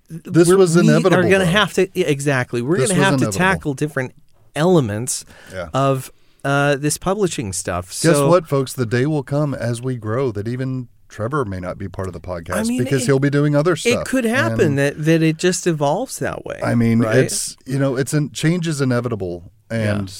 [0.08, 2.62] This was We're going to have to exactly.
[2.62, 4.14] We're going to have to tackle different
[4.54, 5.68] elements Yeah.
[5.74, 6.12] of
[6.44, 7.86] uh, this publishing stuff.
[7.86, 8.72] Guess so, what, folks?
[8.72, 12.14] The day will come as we grow that even Trevor may not be part of
[12.14, 14.00] the podcast mean, because it- he'll be doing other stuff.
[14.02, 16.58] It could happen And, that, that it just evolves that way.
[16.62, 17.18] I mean, right?
[17.18, 20.12] it's you know, it's in, change is inevitable, and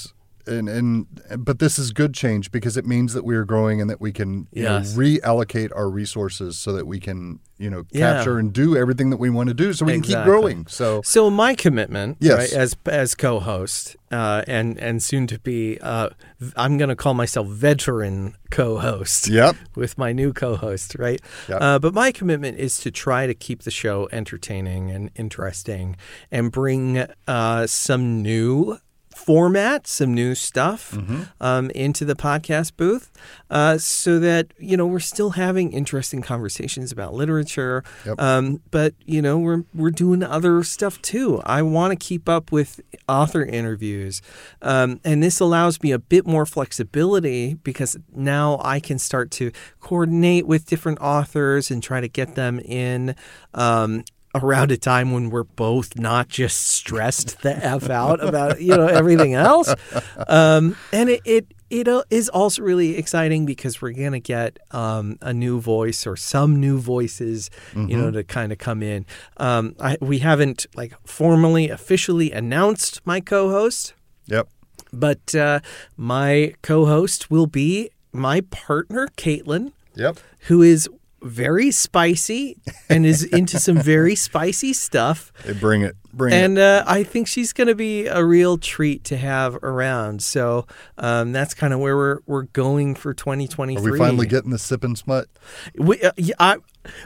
[0.46, 1.07] and and
[1.38, 4.12] but this is good change because it means that we are growing and that we
[4.12, 8.14] can you know, reallocate our resources so that we can you know Yeah.
[8.14, 10.66] capture and do everything that we want to do so we can keep growing.
[10.68, 12.38] So So my commitment, Yes.
[12.38, 16.11] right, as as co-host uh, and and soon to be, uh,
[16.57, 19.28] I'm going to call myself veteran co-host.
[19.28, 19.57] Yep.
[19.76, 21.20] With my new co-host, right?
[21.48, 21.59] Yep.
[21.62, 25.96] Uh, but my commitment is to try to keep the show entertaining and interesting,
[26.31, 28.78] and bring uh, some new
[29.27, 31.23] format, some new stuff Mm-hmm.
[31.41, 33.11] um, into the podcast booth,
[33.51, 37.83] uh, so that you know we're still having interesting conversations about literature.
[38.05, 38.21] Yep.
[38.21, 41.41] Um, but you know we're we're doing other stuff too.
[41.47, 44.23] I want to keep up with author interviews,
[44.61, 49.51] um, and this allows me a bit more flexibility because now I can start to
[49.81, 53.15] coordinate with different authors and try to get them in.
[54.35, 58.87] Around a time when we're both not just stressed the f out about you know
[58.87, 59.75] everything else,
[60.27, 65.18] um, and it it it uh, is also really exciting because we're gonna get um,
[65.21, 69.05] a new voice or some new voices, you know, to kind of come in.
[69.37, 73.92] Um, I, we haven't like formally officially announced my co-host,
[74.27, 74.49] yep.
[74.92, 75.61] but uh,
[75.97, 80.18] my co-host will be my partner Caitlin Yep.
[80.49, 80.88] who is
[81.23, 82.59] very spicy
[82.89, 85.33] and is into some very spicy stuff.
[85.45, 85.97] They bring it.
[86.12, 90.22] Bring And uh, I think she's going to be a real treat to have around.
[90.22, 90.66] So
[90.98, 93.88] um, that's kind of where we're we're going for 2023.
[93.88, 95.27] Are we finally getting the sip and smut?
[95.77, 96.57] We, uh, yeah, I,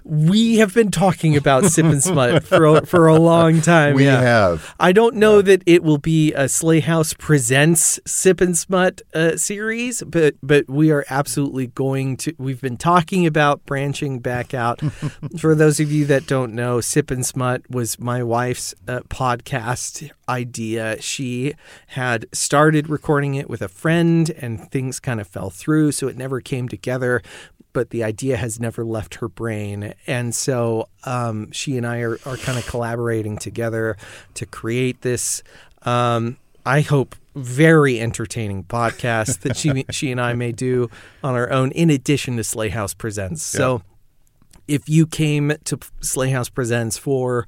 [0.04, 3.94] we have been talking about Sip and Smut for a, for a long time.
[3.94, 4.20] We yeah.
[4.20, 4.74] have.
[4.80, 9.36] I don't know that it will be a Sley House presents Sip and Smut uh,
[9.36, 12.34] series, but but we are absolutely going to.
[12.38, 14.80] We've been talking about branching back out.
[15.38, 20.10] For those of you that don't know, Sip and Smut was my wife's uh, podcast
[20.28, 21.00] idea.
[21.00, 21.54] She
[21.88, 26.16] had started recording it with a friend, and things kind of fell through, so it
[26.16, 27.22] never came together.
[27.72, 29.92] but the idea has never left her brain.
[30.06, 33.98] And so um, she and I are, are kind of collaborating together
[34.32, 35.42] to create this.
[35.82, 40.88] Um, I hope very entertaining podcast that she she and I may do
[41.22, 43.42] on our own, in addition to Sley House Presents.
[43.42, 43.82] So,
[44.66, 47.46] if you came to Sley House Presents for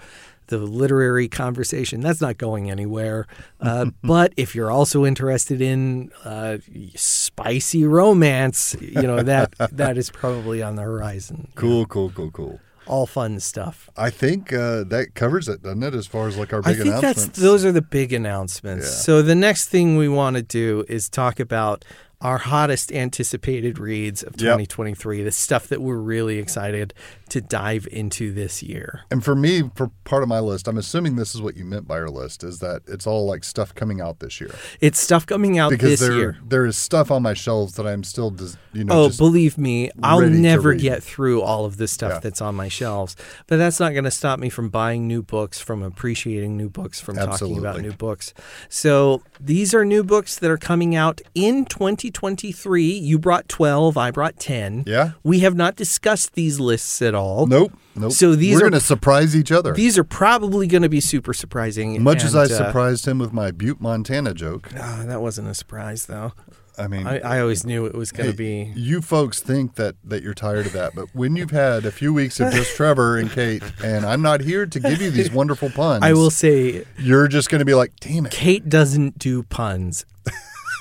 [0.49, 3.27] the literary conversation, that's not going anywhere.
[3.61, 6.59] Uh, but if you're also interested in uh,
[6.95, 11.49] spicy romance, you know that that is probably on the horizon.
[11.57, 12.61] Cool, cool, cool, cool.
[12.87, 13.91] All fun stuff.
[13.97, 15.93] I think uh, that covers it, doesn't it?
[15.93, 17.39] As far as like our I big think that's announcements.
[17.41, 18.87] those are the big announcements.
[18.87, 18.93] Yeah.
[18.93, 21.85] So the next thing we want to do is talk about
[22.21, 26.93] our hottest anticipated reads of 2023, the stuff that we're really excited
[27.31, 29.03] to dive into this year.
[29.11, 31.87] And for me, for part of my list, I'm assuming this is what you meant
[31.87, 34.55] by your list, is that it's all like stuff coming out this year.
[34.81, 36.39] It's stuff coming out Because this there year.
[36.47, 38.35] there is stuff on my shelves that I'm still,
[38.73, 42.21] you know, Oh, just believe me, I'll never get through all of the stuff Yeah.
[42.21, 43.17] that's on my shelves.
[43.47, 47.01] But that's not going to stop me from buying new books, from appreciating new books,
[47.01, 48.33] from talking about new books.
[48.69, 52.85] So these are new books that are coming out in 2023.
[52.93, 54.85] You brought 12, I brought 10.
[54.87, 55.13] Yeah.
[55.23, 57.18] We have not discussed these lists at all.
[57.47, 58.13] Nope, nope.
[58.13, 59.73] So these We're are- going to surprise each other.
[59.73, 62.03] These are probably going to be super surprising.
[62.03, 64.71] Much as I uh, surprised him with my Butte, Montana joke.
[64.77, 66.33] ah, that wasn't a surprise, though.
[66.79, 68.73] I mean, I, I always knew it was going hey, to be.
[68.77, 72.15] you folks think that that you're tired of that, but when you've had a few
[72.15, 75.71] weeks of just Trevor and Kate, and I'm not here to give you these wonderful
[75.75, 78.33] puns, I will say, You're just going to be like, damn it.
[78.33, 80.07] Kate doesn't do puns.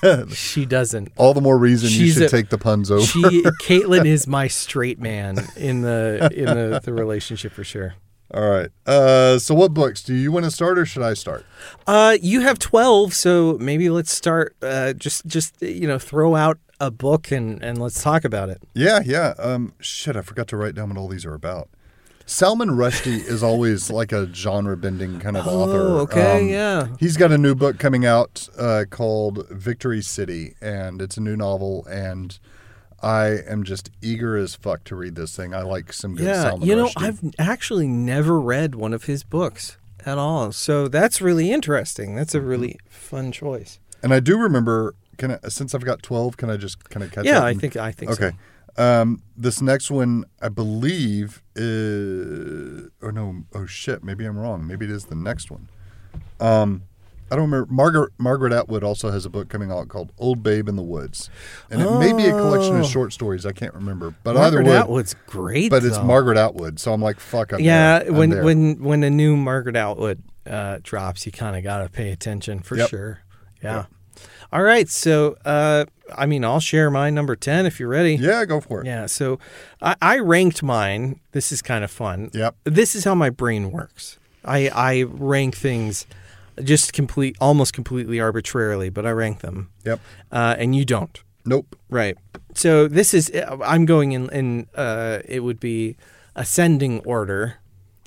[0.33, 1.12] she doesn't.
[1.17, 3.05] All the more reason you should a- take the puns over.
[3.05, 3.21] She
[3.62, 7.95] Caitlin is my straight man in the in the, the relationship for sure.
[8.33, 8.69] All right.
[8.86, 11.45] Uh, so, what books do you want to start, or should I start?
[11.86, 14.55] Uh, you have twelve, so maybe let's start.
[14.62, 18.62] Uh, just just you know, throw out a book and and let's talk about it.
[18.73, 19.33] Yeah, yeah.
[19.39, 21.69] Um, shit, I forgot to write down what all these are about.
[22.29, 25.79] Salman Rushdie is always like a genre-bending kind of author.
[25.81, 26.87] Oh, okay, Um, yeah.
[26.99, 31.35] He's got a new book coming out uh, called Victory City, and it's a new
[31.37, 31.85] novel.
[31.89, 32.37] And
[33.01, 35.53] I am just eager as fuck to read this thing.
[35.55, 37.03] I like some good Yeah, Salman you know, Rushdie.
[37.03, 42.15] I've actually never read one of his books at all, so that's really interesting.
[42.15, 42.45] That's Mm-hmm.
[42.45, 43.79] a really fun choice.
[44.03, 44.95] And I do remember.
[45.17, 47.45] Can I, since I've got twelve, can I just kind of catch Yeah, up?
[47.45, 48.31] I think I think so.
[48.77, 52.89] Um, this next one, I believe, is.
[53.01, 53.43] Oh no!
[53.53, 54.03] Oh shit!
[54.03, 54.65] Maybe I'm wrong.
[54.67, 55.67] Maybe it is the next one.
[56.39, 56.83] Um,
[57.31, 57.71] I don't remember.
[57.71, 61.29] Margaret Margaret Atwood also has a book coming out called Old Babe in the Woods,
[61.69, 62.79] and it may be a collection Oh.
[62.81, 63.45] of short stories.
[63.45, 65.97] I can't remember, but Margaret either way, Atwood's great, but it's.
[65.99, 67.51] Margaret Atwood, so I'm like, fuck.
[67.53, 68.13] I'm yeah, there.
[68.13, 72.11] When when when a new Margaret Atwood uh, drops, you kind of got to pay
[72.11, 72.89] attention for Yep.
[72.89, 73.19] sure.
[73.63, 73.85] Yeah.
[74.51, 78.15] All right, so uh, I mean, I'll share my number ten if you're ready.
[78.15, 78.86] yeah, go for it.
[78.88, 79.39] Yeah, so
[79.81, 81.19] I, I ranked mine.
[81.33, 82.31] This is kind of fun.
[82.33, 82.55] Yep.
[82.63, 84.17] This is how my brain works.
[84.45, 86.05] I I rank things
[86.63, 89.99] just complete, almost completely arbitrarily, but I rank them, Yep.
[90.31, 91.21] uh, and you don't.
[91.45, 91.75] Nope.
[91.89, 92.17] Right.
[92.55, 93.31] So this is
[93.63, 95.97] I'm going in in uh, it would be
[96.36, 97.55] ascending order.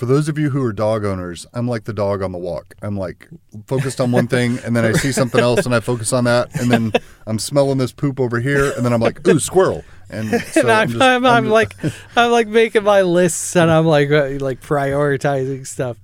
[0.00, 2.74] For those of you who are dog owners, I'm like the dog on the walk.
[2.80, 3.28] I'm like
[3.66, 6.58] focused on one thing, and then I see something else, and I focus on that,
[6.58, 6.92] and then
[7.26, 9.84] I'm smelling this poop over here, and then I'm like, ooh, squirrel.
[10.08, 11.76] And so and I'm, just- I'm, I'm, just- like
[12.16, 15.98] I'm like making my lists and I'm like uh, like prioritizing stuff.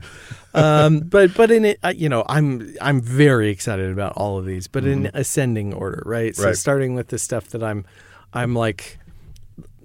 [0.52, 4.44] Um, but but in it, uh, you know, I'm I'm very excited about all of
[4.44, 6.37] these, but in ascending order, right?
[6.37, 6.48] So Mm-hmm.
[6.48, 6.56] Right.
[6.59, 7.87] starting with the stuff that I'm
[8.35, 8.98] I'm like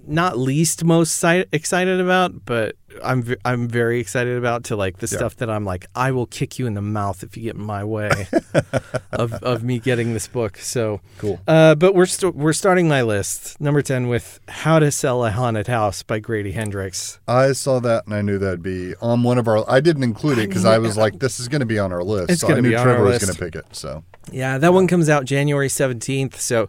[0.06, 4.98] not least most si- excited about, but I'm v- I'm very excited about to like
[4.98, 5.16] the Yeah.
[5.18, 7.62] stuff that I'm like I will kick you in the mouth if you get in
[7.62, 8.26] my way
[9.12, 10.58] of of me getting this book.
[10.58, 11.40] So cool.
[11.46, 15.30] uh, but we're st- we're starting my list number ten with "How to Sell a
[15.30, 17.18] Haunted House" by Grady Hendrix.
[17.28, 19.68] I saw that, and I knew that'd be on one of our.
[19.70, 22.02] I didn't include it because I was like, this is going to be on our
[22.02, 22.30] list.
[22.30, 23.64] It's so I knew be on Trevor our was going to pick it.
[23.72, 26.68] So Yeah, that one comes out January seventeenth, so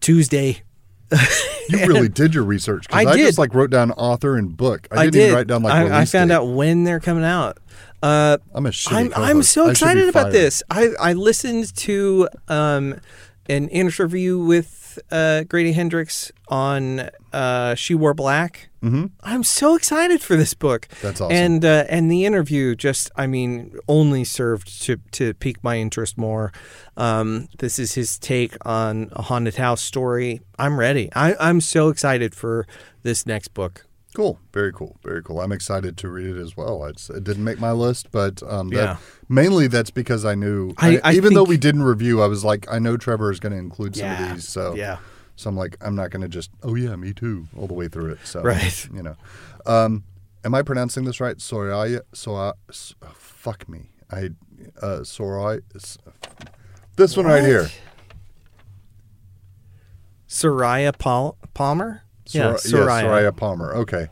[0.00, 0.62] Tuesday.
[1.68, 2.86] you really did your research.
[2.90, 3.26] I I, did.
[3.26, 4.88] just like wrote down author and book.
[4.90, 5.22] I, I didn't did.
[5.22, 5.72] even write down like.
[5.72, 6.36] I, I found date.
[6.36, 7.58] out when they're coming out.
[8.02, 10.62] Uh, I'm a I'm I'm so I should be excited about this.
[10.70, 13.00] I I listened to um
[13.48, 18.68] an interview with uh, Grady Hendrix on uh, She Wore Black.
[18.82, 19.06] Mm-hmm.
[19.22, 20.88] I'm so excited for this book.
[21.02, 21.36] That's awesome.
[21.36, 26.16] And uh, and the interview just I mean only served to to pique my interest
[26.16, 26.52] more.
[26.96, 30.40] Um, this is his take on a haunted house story.
[30.58, 31.10] I'm ready.
[31.14, 32.66] I, I'm so excited for
[33.02, 33.85] this next book.
[34.16, 34.38] Cool.
[34.54, 34.96] Very cool.
[35.02, 35.42] Very cool.
[35.42, 36.86] I'm excited to read it as well.
[36.86, 38.96] It's, it didn't make my list, but um, that, Yeah.
[39.28, 42.66] mainly that's because I knew, I- I even though we didn't review, I was like,
[42.72, 44.48] I know Trevor is going to include some of these.
[44.48, 44.96] So yeah.
[45.36, 47.88] So I'm like, I'm not going to just, oh yeah, me too, all the way
[47.88, 48.20] through it.
[48.24, 48.88] So Right.
[48.90, 49.16] you know,
[49.66, 50.02] um,
[50.46, 51.36] am I pronouncing this right?
[51.36, 52.54] Soraya, Soraya,
[53.02, 53.90] oh, fuck me.
[54.10, 54.30] I
[54.80, 55.60] uh, Soraya.
[56.96, 57.68] This one right here.
[60.26, 62.02] Soraya Pal- Palmer.
[62.28, 63.02] Yeah, Sor- Soraya.
[63.04, 63.74] Soraya Palmer.
[63.74, 64.08] Okay.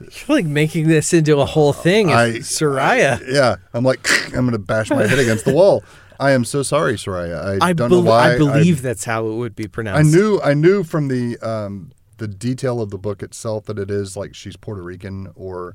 [0.00, 2.10] You're like making this into a whole thing.
[2.10, 3.20] I- Soraya.
[3.30, 5.84] Yeah, I'm like, I'm going to bash my head against the wall.
[6.18, 7.60] I am so sorry, Soraya.
[7.62, 8.34] I, I, don't bel- know why.
[8.34, 10.14] I believe that's how it would be pronounced.
[10.14, 13.90] I knew I knew from the um, the detail of the book itself that it
[13.90, 15.74] is like she's Puerto Rican or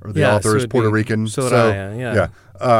[0.00, 1.26] or the Yeah, author so is Puerto Rican.
[1.26, 2.14] Soraya, yeah.
[2.14, 2.28] yeah.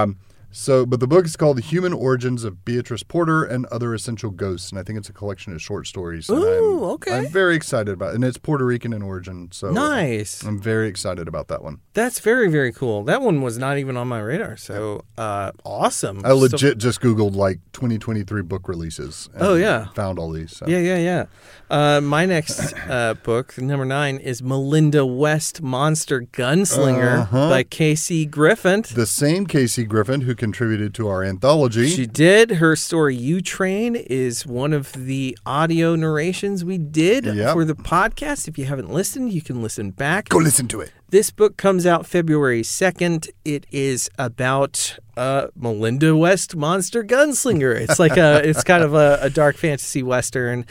[0.03, 0.17] Um,
[0.53, 4.31] so, but the book is called "The Human Origins of Beatrice Porter and Other Essential
[4.31, 6.29] Ghosts," and I think it's a collection of short stories.
[6.31, 6.37] Ooh,
[6.85, 7.19] I'm, okay.
[7.19, 8.15] I'm very excited about, it.
[8.17, 9.49] and it's Puerto Rican in origin.
[9.53, 10.43] So Nice.
[10.43, 11.81] I'm very excited about that one.
[11.95, 13.03] That's very very cool.
[13.05, 14.57] That one was not even on my radar.
[14.57, 16.21] So uh, awesome.
[16.25, 19.29] I So- legit just googled like 2023 book releases.
[19.35, 19.87] and Oh, yeah.
[19.95, 20.57] found all these.
[20.57, 20.67] So.
[20.69, 21.25] Yeah, yeah, yeah.
[21.71, 27.49] Uh, my next uh, book, number nine, is Melinda West Monster Gunslinger Uh-huh.
[27.49, 28.85] by Casey Griffin.
[28.95, 31.89] The same Casey Griffin who contributed to our anthology.
[31.89, 32.51] She did.
[32.53, 37.53] Her story, You Train, is one of the audio narrations we did Yep.
[37.53, 38.49] for the podcast.
[38.49, 40.31] If you haven't listened, you can listen back.
[40.31, 40.91] Go listen to it.
[41.11, 43.29] This book comes out February 2nd.
[43.45, 47.73] It is about uh, Melinda West Monster Gunslinger.
[47.81, 50.67] It's like a it's kind of a, a dark fantasy western.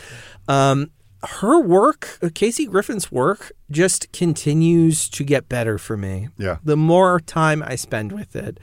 [0.49, 0.91] Um,
[1.23, 6.27] her work, uh, Casey Griffin's work, just continues to get better for me.
[6.37, 6.57] Yeah.
[6.61, 8.59] The more time I spend with it.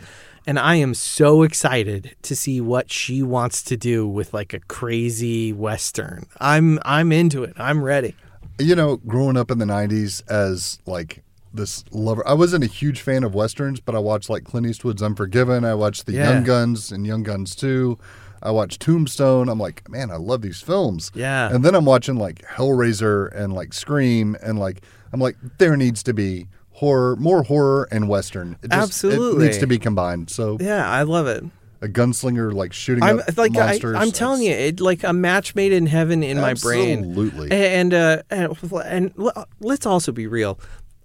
[0.49, 4.61] And I am so excited to see what she wants to do with like a
[4.61, 6.25] crazy western.
[6.41, 7.53] I'm I'm into it.
[7.59, 8.15] I'm ready.
[8.59, 13.03] You know, growing up in the 90s as like this lover, I wasn't a huge
[13.03, 15.67] fan of Westerns, but I watched like Clint Eastwood's Unforgiven.
[15.67, 16.33] I watched The Yeah.
[16.33, 17.99] Young Guns and Young Guns 2.
[18.43, 19.51] I watched Tombstone.
[19.51, 21.13] I'm like, man, I love these films.
[21.15, 21.53] Yeah.
[21.55, 24.81] And then I'm watching like Hellraiser and like Scream and like,
[25.13, 26.47] I'm like, there needs to be
[26.79, 28.53] horror, more horror and Western.
[28.63, 29.45] It just, Absolutely.
[29.45, 30.31] It needs to be combined.
[30.31, 31.45] So Yeah, I love it.
[31.81, 33.97] a gunslinger like shooting I'm up like I, monsters.
[33.99, 37.01] I'm telling you, it like a match made in heaven in my brain.
[37.11, 37.51] Absolutely.
[37.53, 39.13] And uh, and and
[39.61, 40.59] let's also be real.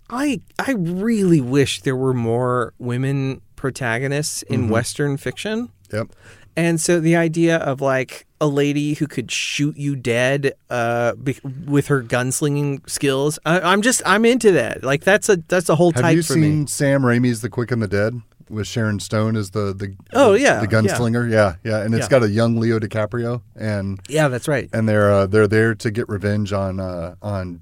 [0.09, 4.71] I I really wish there were more women protagonists in Mm-hmm.
[4.71, 5.69] Western fiction.
[5.91, 6.07] Yep.
[6.55, 11.39] And so the idea of like a lady who could shoot you dead uh, be-
[11.65, 14.83] with her gunslinging skills, I, I'm just I'm into that.
[14.83, 16.67] Like that's a that's a whole Have type Have you seen me.
[16.67, 20.41] Sam Raimi's The Quick and the Dead with Sharon Stone as the the Oh, the-
[20.41, 21.31] yeah, the gunslinger?
[21.31, 22.09] Yeah, yeah, and it's Yeah.
[22.09, 24.69] got a young Leo DiCaprio and Yeah, that's right.
[24.73, 27.61] and they're uh, they're there to get revenge on uh, on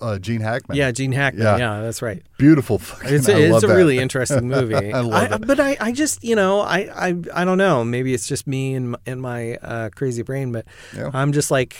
[0.00, 0.76] uh, Gene Hackman.
[0.76, 1.42] Yeah, Gene Hackman.
[1.42, 1.56] Yeah.
[1.58, 2.22] Yeah, that's right.
[2.38, 2.78] beautiful.
[2.78, 4.92] Fucking, It's I a, it's a really interesting movie.
[4.92, 5.46] I love it.
[5.46, 7.84] But I, I just, you know, I, I, I don't know.
[7.84, 11.10] Maybe it's just me and my, and my uh, crazy brain, but Yeah.
[11.12, 11.76] I'm just like,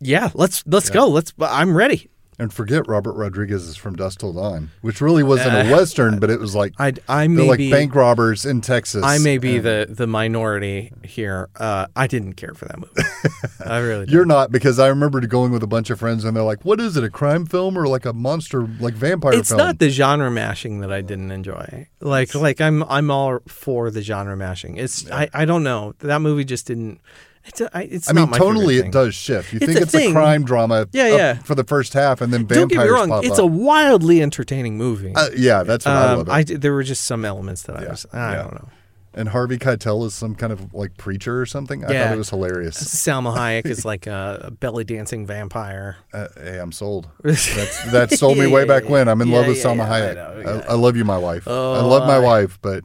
[0.00, 1.06] yeah, let's let's go.
[1.08, 1.32] Let's.
[1.40, 2.08] I'm ready.
[2.42, 6.28] And forget Robert Rodriguez is from Dusk Till Dawn, which really wasn't a western, but
[6.28, 7.70] it was like I, I they're may like be.
[7.70, 9.04] bank robbers in Texas.
[9.04, 11.50] I may be and the, the minority here.
[11.54, 12.92] Uh, I didn't care for that movie.
[13.64, 14.12] I really didn't.
[14.12, 16.80] You're not because I remember going with a bunch of friends and they're like, "What
[16.80, 17.04] is it?
[17.04, 19.40] A crime film or like a monster like vampire film?
[19.40, 21.86] It's film?" not the genre mashing that I didn't enjoy.
[22.00, 24.78] Like like I'm I'm all for the genre mashing.
[24.78, 27.00] It's I, I don't know that movie just didn't.
[27.44, 28.86] It's a, I, it's I mean, my thing.
[28.86, 29.52] it does shift.
[29.52, 30.10] You It's think a it's thing.
[30.10, 31.34] a crime drama, Yeah, yeah.
[31.34, 32.58] for the first half, and then vampires.
[32.58, 33.24] Don't get me wrong.
[33.24, 33.44] It's up.
[33.44, 35.12] a wildly entertaining movie.
[35.14, 36.28] Uh, yeah, that's what I um, love.
[36.28, 36.54] It.
[36.54, 38.42] I there were just some elements that I was I yeah.
[38.42, 38.68] don't know.
[39.14, 41.84] and Harvey Keitel is some kind of like preacher or something.
[41.84, 42.04] I Yeah.
[42.04, 42.76] thought it was hilarious.
[42.82, 45.96] Salma Hayek is like a, belly dancing vampire.
[46.12, 47.08] Uh, hey, I'm sold.
[47.24, 49.08] That's that sold me way back when.
[49.08, 50.14] I'm in love with yeah, Salma yeah, I Hayek.
[50.14, 50.64] know, I, yeah.
[50.68, 51.48] I love you, my wife.
[51.48, 52.84] I Oh, love my I- wife, but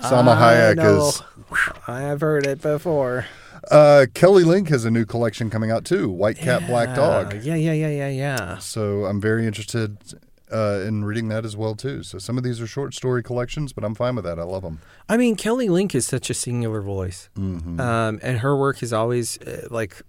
[0.00, 1.22] Salma I Hayek is.
[1.86, 3.26] I have heard it before.
[3.70, 6.08] Uh, Kelly Link has a new collection coming out too.
[6.10, 7.34] White Cat, Black Dog.
[7.42, 8.58] Yeah, yeah, yeah, yeah, yeah.
[8.58, 9.98] So I'm very interested
[10.50, 12.02] uh, in reading that as well too.
[12.02, 14.38] So some of these are short story collections, but I'm fine with that.
[14.38, 14.80] I love them.
[15.08, 17.78] I mean, Kelly Link is such a singular voice, Mm-hmm.
[17.80, 20.00] um, and her work is always uh, like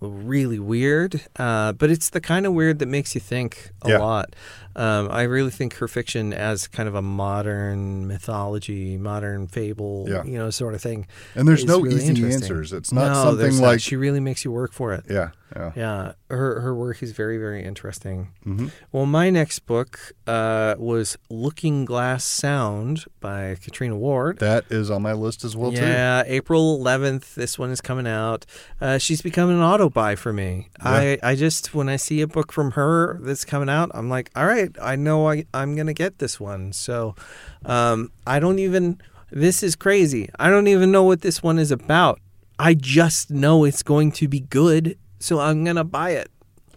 [0.00, 3.98] really weird, uh, but it's the kind of weird that makes you think a Yeah.
[3.98, 4.36] lot.
[4.78, 10.22] Um, I really think her fiction as kind of a modern mythology, modern fable, Yeah.
[10.24, 11.06] you know, sort of thing.
[11.34, 12.72] And there's no really easy answers.
[12.72, 13.66] It's not no, something there's not.
[13.66, 15.04] like she really makes you work for it.
[15.10, 15.72] yeah, yeah.
[15.76, 18.28] Yeah, her her work is very very interesting.
[18.46, 18.70] Mhm.
[18.92, 24.38] Well, my next book uh, was Looking Glass Sound by Catriona Ward.
[24.38, 25.78] That is on my list as well too.
[25.78, 27.34] yeah, April 11th.
[27.34, 28.44] This one is coming out.
[28.80, 30.68] Uh, she's becoming an auto buy for me.
[30.80, 34.30] I, I just, when I see a book from her that's coming out, I'm like,
[34.36, 36.72] all right, I know I, I'm going to get this one.
[36.72, 37.14] So
[37.64, 40.28] um, I don't even, this is crazy.
[40.38, 42.20] I don't even know what this one is about.
[42.58, 46.30] I just know it's going to be good so I'm gonna buy it.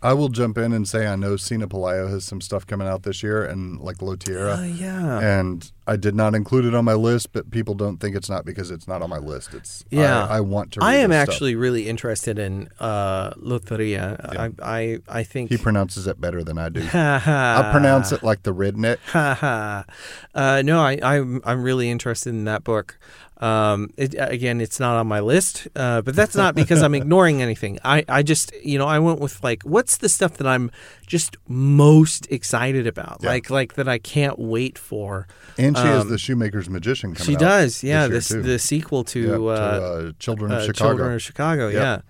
[0.04, 3.04] I will jump in and say I know Cina Pelayo has some stuff coming out
[3.04, 4.58] this year, and like Loteria.
[4.58, 5.20] Uh, yeah.
[5.20, 8.44] and I did not include it on my list, but people don't think it's not
[8.44, 9.54] because it's not on my list.
[9.54, 10.26] It's Yeah.
[10.26, 10.80] I, I want to.
[10.80, 11.34] Read I am this stuff.
[11.34, 14.18] actually really interested in uh, Loteria.
[14.40, 16.82] I, I I think He pronounces it better than I do.
[16.94, 18.98] I pronounce it like the redneck.
[20.34, 22.98] Uh, no, I, I'm I'm really interested in that book.
[23.42, 27.42] Um, it, again, it's not on my list, uh, but that's not because I'm ignoring
[27.42, 27.80] anything.
[27.84, 30.70] I, I just, you know, I went with like, what's the stuff that I'm
[31.08, 33.30] just most excited about, Yeah.
[33.30, 35.28] like, like that I can't wait for.
[35.58, 38.08] And she has the Shoemaker's Magician coming Um, She does, yeah.
[38.08, 40.90] this This the sequel to, Yeah, to, uh, uh, Children of uh, Chicago.
[40.90, 41.68] Children of Chicago.
[41.70, 42.06] Yep.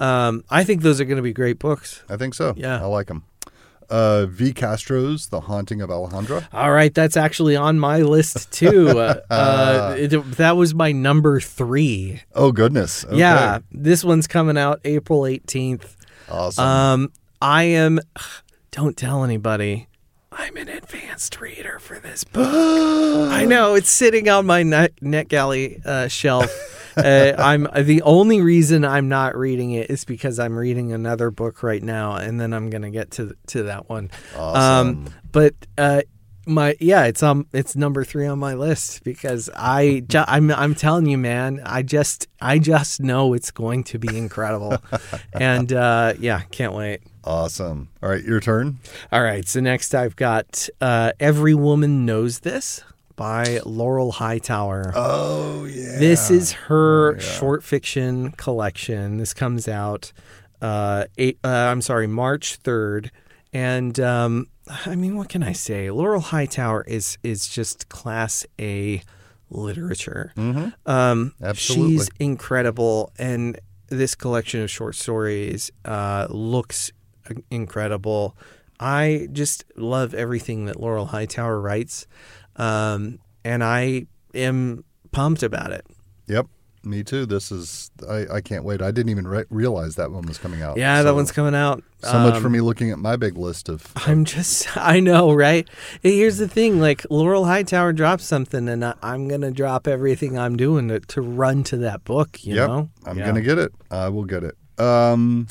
[0.00, 0.26] Yeah.
[0.26, 2.02] Um, I think those are going to be great books.
[2.08, 2.54] I think so.
[2.56, 2.82] Yeah.
[2.82, 3.22] I like them.
[3.92, 4.54] Uh, v.
[4.54, 6.48] Castro's The Haunting of Alejandra.
[6.52, 8.72] All right, that's actually on my list too.
[9.02, 12.20] Uh, uh, it, that was my number three.
[12.34, 13.04] Oh goodness.
[13.04, 13.18] Okay.
[13.18, 15.96] Yeah, this one's coming out April 18th.
[16.30, 16.64] Awesome.
[16.64, 18.00] Um, I am.
[18.70, 19.88] Don't tell anybody.
[20.30, 22.46] I'm an advanced reader for this book.
[23.32, 26.50] I know it's sitting on my net, NetGalley uh, shelf.
[26.96, 31.62] uh, I'm the only reason I'm not reading it is because I'm reading another book
[31.62, 34.10] right now, and then I'm gonna get to to that one.
[34.36, 34.88] Awesome.
[34.88, 36.02] Um, but uh,
[36.46, 40.74] my yeah, it's um it's number three on my list because I ju- I'm I'm
[40.74, 44.76] telling you, man, I just I just know it's going to be incredible,
[45.32, 47.00] and uh, yeah, can't wait.
[47.24, 47.88] awesome.
[48.02, 48.78] All right, your turn.
[49.12, 52.82] All right, so next I've got uh, Every Woman Knows This
[53.16, 54.92] by Laurel Hightower.
[54.94, 55.98] Oh yeah.
[55.98, 59.18] This is her short fiction collection.
[59.18, 60.12] This comes out,
[60.60, 63.10] uh, eight, uh, I'm sorry, March 3rd.
[63.52, 64.46] And um,
[64.86, 65.90] I mean, what can I say?
[65.90, 69.02] Laurel Hightower is is just class A
[69.50, 70.32] literature.
[70.86, 71.98] Um, Absolutely.
[71.98, 73.12] She's incredible.
[73.18, 73.58] And
[73.88, 76.90] this collection of short stories uh, looks
[77.50, 78.36] incredible.
[78.80, 82.06] I just love everything that Laurel Hightower writes.
[82.56, 85.86] Um, and I am pumped about it.
[86.28, 86.46] Yep.
[86.84, 87.26] Me too.
[87.26, 87.92] This is.
[88.10, 88.82] I, I can't wait.
[88.82, 90.76] I didn't even re- realize that one was coming out.
[90.76, 91.82] Yeah, So- that one's coming out.
[92.00, 93.86] So much Um, for me looking at my big list of.
[94.08, 95.68] I'm just, I know, right?
[96.02, 100.36] Here's the thing like, Laurel Hightower drops something, and I, I'm going to drop everything
[100.36, 102.68] I'm doing to, to run to that book, you yep.
[102.68, 102.88] know?
[103.06, 103.26] I'm Yeah.
[103.26, 103.72] gonna get it.
[103.92, 104.56] I will get it.
[104.80, 105.46] Um,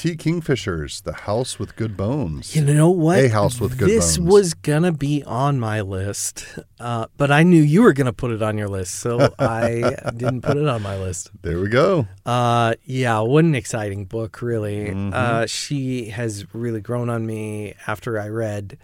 [0.00, 0.16] T.
[0.16, 2.56] Kingfishers, The House with Good Bones.
[2.56, 3.18] You know what?
[3.18, 4.26] A House with Good This Bones.
[4.26, 8.06] This was going to be on my list, uh, but I knew you were going
[8.06, 11.30] to put it on your list, so I didn't put it on my list.
[11.42, 12.08] There we go.
[12.24, 14.86] Uh, yeah, what an exciting book, really.
[14.86, 15.10] Mm-hmm.
[15.12, 18.78] Uh, she has really grown on me after I read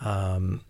[0.00, 0.62] um,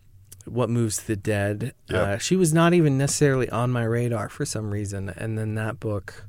[0.45, 1.73] What Moves the Dead.
[1.89, 2.01] Yep.
[2.01, 5.79] Uh, she was not even necessarily on my radar for some reason, and then that
[5.79, 6.25] book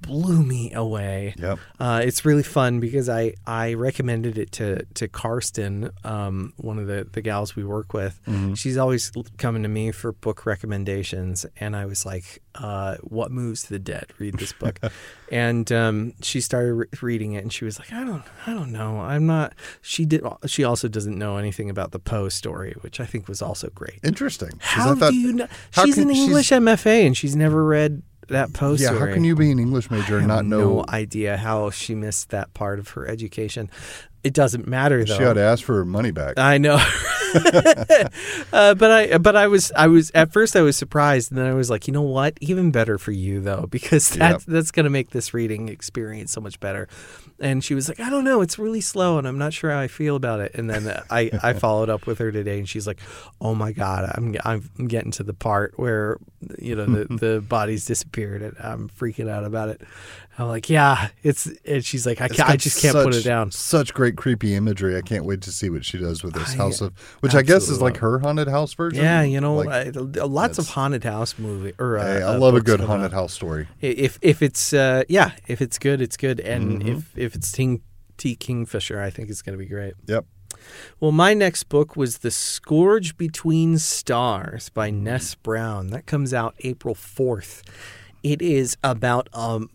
[0.00, 1.34] blew me away.
[1.38, 1.58] Yep.
[1.78, 6.86] Uh, it's really fun because I, I recommended it to to Karsten, um, one of
[6.86, 8.20] the, the gals we work with.
[8.26, 8.54] Mm-hmm.
[8.54, 13.64] She's always coming to me for book recommendations, and I was like, uh, "What moves
[13.64, 14.06] the dead?
[14.18, 14.78] Read this book."
[15.32, 18.72] and um, she started re- reading it, and she was like, "I don't, I don't
[18.72, 19.00] know.
[19.00, 20.22] I'm not." She did.
[20.46, 24.00] She also doesn't know anything about the Poe story, which I think was also great.
[24.02, 24.52] Interesting.
[24.60, 25.48] How I thought- do you know?
[25.70, 28.98] She's can- an English MFA, and she's never read that Poe Yeah.
[28.98, 30.60] How can you be an English major and not know?
[30.60, 33.70] no idea how she missed that part of her education.
[34.24, 35.16] It doesn't matter though.
[35.16, 36.38] She ought to ask for her money back.
[36.38, 36.74] I know,
[38.52, 41.46] uh, but I but I was I was at first I was surprised, and then
[41.46, 42.36] I was like, you know what?
[42.40, 46.40] Even better for you though, because that's that's going to make this reading experience so
[46.40, 46.88] much better.
[47.40, 49.78] And she was like, I don't know, it's really slow, and I'm not sure how
[49.78, 50.52] I feel about it.
[50.54, 53.00] And then I I followed up with her today, and she's like,
[53.40, 56.18] Oh my god, I'm I'm getting to the part where
[56.58, 59.80] you know the the body's disappeared, and I'm freaking out about it.
[60.38, 61.46] I'm like, yeah, it's.
[61.64, 63.50] And she's like, I, can't, I just can't put it down.
[63.50, 64.96] Such great creepy imagery.
[64.96, 67.42] I can't wait to see what she does with this I house of, which I
[67.42, 69.02] guess is like her haunted house version.
[69.02, 72.54] Yeah, you know, Like, uh, lots of haunted house movie or uh, I uh, love
[72.54, 73.66] a good haunted house story.
[73.80, 76.88] If if it's uh, yeah, if it's good, it's good, and Mm-hmm.
[76.88, 77.80] if if it's T,
[78.16, 79.94] T Kingfisher, I think it's going to be great.
[80.06, 80.24] Yep.
[81.00, 85.88] Well, my next book was The Scourge Between Stars by Ness Brown.
[85.88, 87.62] That comes out April 4th.
[88.22, 89.70] It is about um,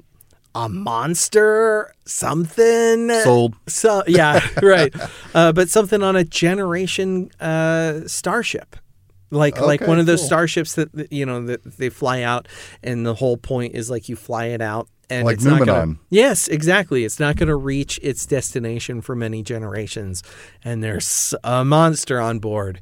[0.56, 3.10] a monster, something.
[3.22, 3.56] Sold.
[3.68, 4.94] So, yeah, right.
[5.34, 8.76] Uh, but something on a generation uh, starship.
[9.32, 10.28] Like like one of those cool.
[10.28, 12.48] starships that you know that they fly out,
[12.84, 15.96] and the whole point is like you fly it out, and Like it's not gonna,
[16.10, 17.04] Yes, exactly.
[17.04, 20.24] It's not going to reach its destination for many generations,
[20.64, 22.82] and there's a monster on board.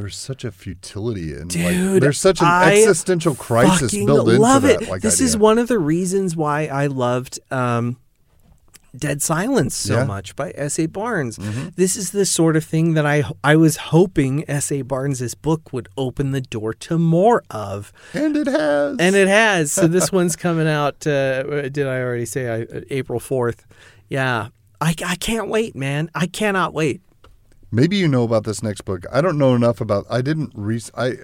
[0.00, 4.40] There's such a futility and Dude, like there's such an I existential crisis built into
[4.40, 4.82] love that.
[4.82, 4.88] it.
[4.88, 5.24] Like this idea.
[5.26, 7.96] is one of the reasons why I loved um,
[8.94, 9.98] Dead Silence so Yeah.
[10.00, 10.08] Mm-hmm.
[10.08, 10.86] much by S.A.
[10.86, 11.36] Barnes.
[11.76, 14.82] This is the sort of thing that I I was hoping S.A.
[14.82, 17.92] Barnes's book would open the door to more of.
[18.14, 18.96] And it has.
[18.98, 19.72] And it has.
[19.72, 21.06] So this one's coming out.
[21.06, 23.66] Uh, did I already say I, uh, April fourth?
[24.08, 24.48] Yeah,
[24.80, 26.10] I, I can't wait, man.
[26.14, 27.00] I cannot wait.
[27.70, 29.04] Maybe you know about this next book.
[29.12, 30.06] I don't know enough about.
[30.08, 30.52] I didn't.
[30.54, 31.14] Re- I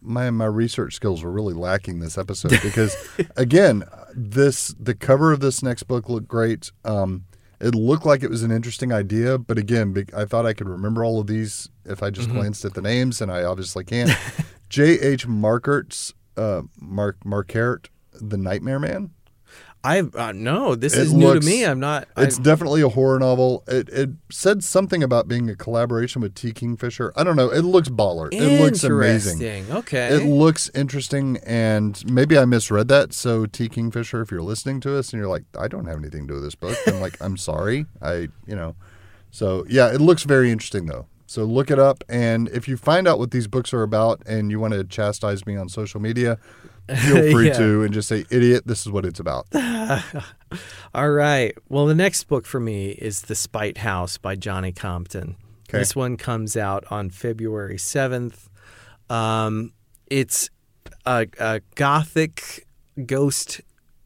[0.00, 2.96] my my research skills were really lacking this episode because,
[3.36, 6.70] again, this the cover of this next book looked great.
[6.84, 7.24] Um,
[7.60, 11.04] it looked like it was an interesting idea, but again, I thought I could remember
[11.04, 14.10] all of these if I just glanced at the names, and I obviously can't.
[14.68, 14.98] J.
[15.00, 15.26] H.
[15.26, 19.10] Markert's uh, Mark Markert, the Nightmare Man.
[19.84, 21.64] I uh, no, this It is new looks- to me.
[21.64, 22.08] I'm not.
[22.16, 23.62] It's I, definitely a horror novel.
[23.68, 26.52] It it said something about being a collaboration with T.
[26.52, 27.12] Kingfisher.
[27.14, 27.50] I don't know.
[27.50, 28.32] It looks baller.
[28.32, 29.70] It looks amazing.
[29.70, 30.08] Okay.
[30.08, 33.12] It looks interesting, and maybe I misread that.
[33.12, 33.68] So T.
[33.68, 36.34] Kingfisher, if you're listening to us and you're like, I don't have anything to do
[36.34, 37.84] with this book, I'm like, I'm sorry.
[38.00, 38.76] I you know.
[39.30, 41.06] So yeah, it looks very interesting though.
[41.26, 44.50] So look it up, and if you find out what these books are about, and
[44.50, 46.38] you want to chastise me on social media,
[46.88, 47.58] feel free Yeah.
[47.58, 49.46] to, and just say, "Idiot, this is what it's about."
[50.94, 51.56] All right.
[51.68, 55.36] Well, the next book for me is The Spite House by Johnny Compton.
[55.68, 55.78] Okay.
[55.78, 58.48] This one comes out on February 7th.
[59.10, 59.72] Um,
[60.06, 60.50] it's
[61.06, 62.66] a, a gothic
[63.06, 63.60] ghost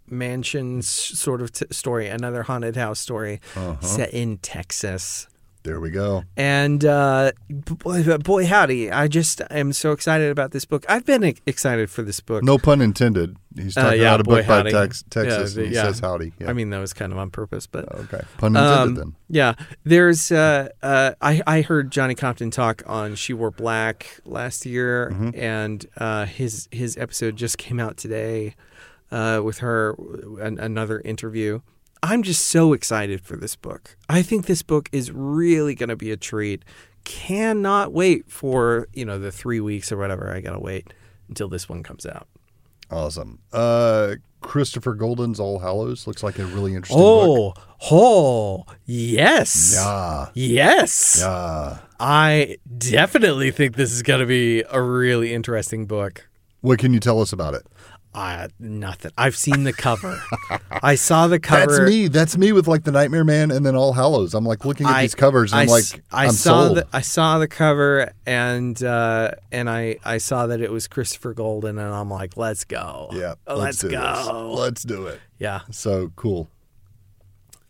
[0.06, 3.40] mansion sort of t- story, another haunted house story
[3.80, 5.26] set in Texas.
[5.68, 6.24] There we go.
[6.34, 8.90] And uh, boy, boy, howdy!
[8.90, 10.86] I just am so excited about this book.
[10.88, 12.42] I've been excited for this book.
[12.42, 13.36] No pun intended.
[13.54, 14.70] He's Uh, talking yeah, about a boy, book by howdy.
[14.70, 15.82] Tex- Yeah, Texas, the- and he yeah.
[15.82, 16.32] says howdy.
[16.40, 16.48] Yeah.
[16.48, 18.22] I mean, that was kind of on purpose, but okay.
[18.38, 19.14] Pun intended Um, then.
[19.28, 19.54] Yeah,
[19.84, 20.32] there's.
[20.32, 25.38] Uh, uh, I I heard Johnny Compton talk on She Wore Black last year, Mm-hmm.
[25.38, 28.54] and uh, his his episode just came out today
[29.12, 29.94] uh, with her
[30.40, 31.60] an, another interview.
[32.02, 33.96] I'm just so excited for this book.
[34.08, 36.64] I think this book is really going to be a treat.
[37.04, 40.92] Cannot wait for you know the three weeks or whatever I gotta wait
[41.28, 42.28] until this one comes out.
[42.90, 43.38] Awesome.
[43.52, 47.58] Uh, Christopher Golden's All Hallows looks like a really interesting book.
[47.90, 50.28] Oh, oh, yes, Yeah.
[50.34, 51.18] yes.
[51.20, 51.78] Yeah.
[51.98, 56.28] I definitely think this is going to be a really interesting book.
[56.60, 57.66] What can you tell us about it?
[58.14, 59.12] Uh, nothing.
[59.16, 60.20] I've seen the cover.
[60.70, 61.66] I saw the cover.
[61.78, 62.08] That's me.
[62.08, 64.34] That's me with like the Nightmare Man and then All Hallows.
[64.34, 66.76] I'm like looking at I- these covers and I I'm like, I I'm saw sold.
[66.78, 71.32] the I saw the cover and uh, and I I saw that it was Christopher
[71.34, 73.10] Golden and I'm like, let's go.
[73.12, 73.34] yeah.
[73.46, 73.90] Let's, let's, go.
[74.50, 74.58] This.
[74.60, 75.20] Let's do it.
[75.38, 76.48] Yeah, So cool.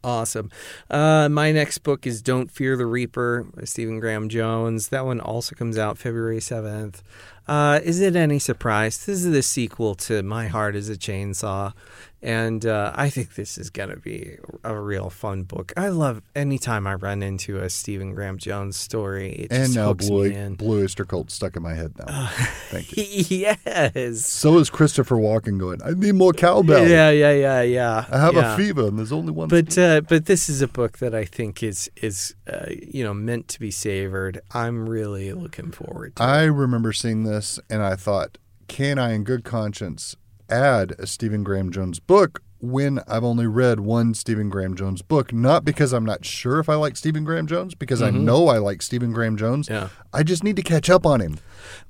[0.02, 0.50] awesome.
[0.90, 4.88] Uh, my next book is Don't Fear the Reaper by Stephen Graham Jones.
[4.88, 7.02] That one also comes out February seventh.
[7.48, 9.06] Uh, is it any surprise?
[9.06, 11.72] This is the sequel to My Heart is a Chainsaw.
[12.20, 15.72] And uh, I think this is going to be a real fun book.
[15.76, 19.30] I love anytime I run into a Stephen Graham Jones story.
[19.30, 20.56] It And just now Blue.
[20.56, 22.26] Blue Oyster Cult stuck in my head now.
[22.70, 23.04] Thank you.
[23.30, 24.26] yes.
[24.26, 26.88] So is Christopher Walken going, I need more cowbell.
[26.88, 28.06] Yeah, yeah, yeah, yeah.
[28.10, 28.54] I have yeah.
[28.54, 29.48] a fever and there's only one.
[29.48, 33.14] But uh, but this is a book that I think is is uh, you know
[33.14, 34.40] meant to be savored.
[34.52, 36.22] I'm really looking forward to.
[36.22, 40.16] I remember seeing this and I thought, can I, in good conscience,
[40.50, 45.32] add a Stephen Graham Jones book when I've only read one Stephen Graham Jones book?
[45.32, 48.58] Not because I'm not sure if I like Stephen Graham Jones, because I know I
[48.58, 49.68] like Stephen Graham Jones.
[49.68, 49.84] Mm-hmm.
[49.84, 49.88] Yeah.
[50.12, 51.38] I just need to catch up on him.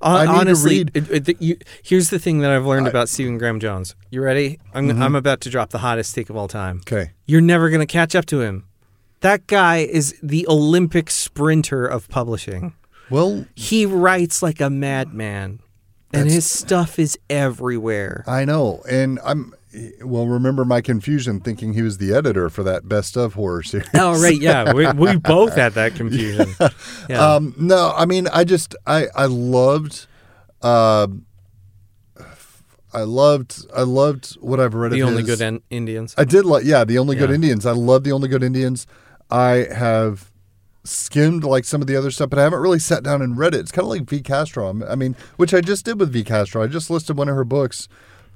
[0.01, 2.87] Hon- I need to read- it- it- the- you- here's the thing that I've learned
[2.87, 3.95] about Stephen Graham Jones.
[4.11, 4.59] You ready?
[4.73, 5.01] I'm Mm-hmm.
[5.01, 6.77] I'm about to drop the hottest take of all time.
[6.81, 7.11] Okay.
[7.25, 8.65] You're never gonna catch up to him.
[9.21, 12.73] That guy is the Olympic sprinter of publishing.
[13.09, 15.59] Well, He writes like a madman,
[16.13, 18.23] and his stuff is everywhere.
[18.27, 18.81] I know.
[18.89, 19.53] And I'm,
[20.03, 23.87] well, remember my confusion thinking he was the editor for that best of horror series.
[23.93, 26.55] Oh right, yeah, we, we both had that confusion.
[27.09, 27.35] Yeah.
[27.35, 30.05] Um, no, I mean, I just, I, I loved,
[30.61, 31.07] uh,
[32.93, 35.37] I loved, I loved what I've read of the of only his.
[35.37, 36.15] good en- Indians.
[36.17, 37.65] I did like, yeah, the only good Indians.
[37.65, 38.87] I love the only good Indians.
[39.29, 40.28] I have
[40.89, 43.53] skimmed like some of the other stuff, but I haven't really sat down and read
[43.53, 43.59] it.
[43.59, 44.21] It's kind of like V.
[44.21, 44.67] Castro.
[44.67, 46.23] I'm- mean, which I just did with V.
[46.23, 46.63] Castro.
[46.63, 47.87] I just listed one of her books,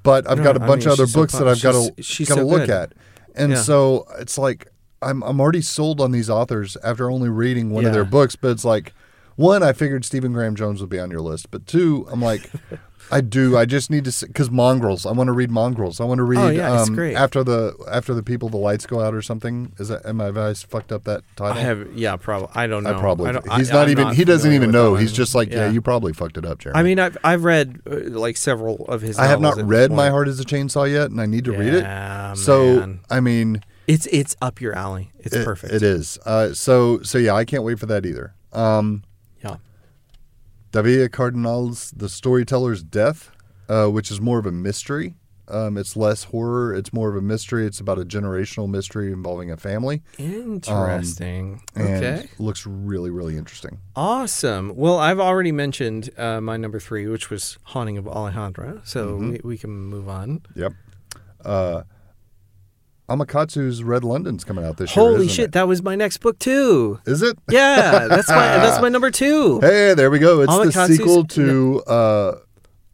[0.04, 1.62] but I've No, got a I bunch mean, of other she's so books that I've
[1.62, 2.70] got to got to look good.
[2.70, 2.93] at,
[3.36, 3.62] and Yeah.
[3.62, 4.68] so it's like
[5.01, 8.36] I'm I'm already sold on these authors after only reading one of their books.
[8.36, 8.93] But it's like
[9.36, 12.49] one, I figured Stephen Graham Jones would be on your list, but two, I'm like.
[13.14, 13.57] I do.
[13.57, 15.05] I just need to because mongrels.
[15.05, 15.99] I want to read mongrels.
[16.01, 16.39] I want to read.
[16.39, 17.16] Oh, yeah, um, great.
[17.16, 19.74] After the after the people, the lights go out or something.
[19.78, 21.57] Is that am I have I fucked up that title?
[21.57, 22.49] I have, yeah, probably.
[22.55, 22.95] I don't know.
[22.95, 23.32] I probably.
[23.32, 24.14] don't- he's I- not I'm even.
[24.14, 24.95] he doesn't even know.
[24.95, 25.70] He's just like, yeah.
[25.70, 26.80] you probably fucked it up, Jeremy.
[26.80, 29.18] I mean, I've I've read uh, like several of his.
[29.20, 30.09] I have not read My.
[30.09, 32.38] Heart Is a Chainsaw yet, and I need to read Yeah, it.
[32.38, 32.97] So.
[33.09, 35.11] I mean, It's it's up your alley.
[35.20, 35.74] It's It- perfect.
[35.74, 36.18] It is.
[36.26, 38.34] Uh, so so yeah, I can't wait for that either.
[38.53, 39.09] Um, Yeah.
[40.74, 43.30] Dávila Cardinal's The Storyteller's Death,
[43.69, 45.13] uh, which is more of a mystery.
[45.47, 46.74] Um, it's less horror.
[46.74, 47.67] It's more of a mystery.
[47.67, 51.61] It's about a generational mystery involving a family, Interesting.
[51.76, 52.30] and okay.
[52.39, 53.80] looks really really interesting.
[53.95, 54.74] Awesome.
[54.76, 58.82] Well, I've already mentioned uh, my number three, which was Haunting of Alejandra.
[58.88, 59.30] So Mm-hmm.
[59.32, 60.41] we, we can move on.
[60.55, 60.74] Yep.
[61.45, 61.84] Uh,
[63.10, 65.06] Alma Katsu's Red London's coming out this year.
[65.06, 65.51] Holy shit, It?
[65.51, 66.99] that was my next book too.
[67.06, 67.38] Is it?
[67.49, 69.60] Yeah, that's my that's my number two.
[69.60, 70.41] Hey, there we go.
[70.41, 72.39] It's the sequel to uh,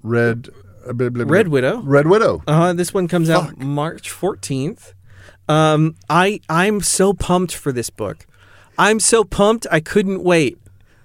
[0.02, 0.50] Red
[0.88, 1.32] uh, blah, blah, blah.
[1.34, 1.82] Red Widow.
[1.82, 2.42] Red Widow.
[2.48, 4.94] Uh, this one comes out March 14th.
[5.48, 8.26] Um, I I'm so pumped for this book.
[8.78, 10.58] I'm so pumped I couldn't wait.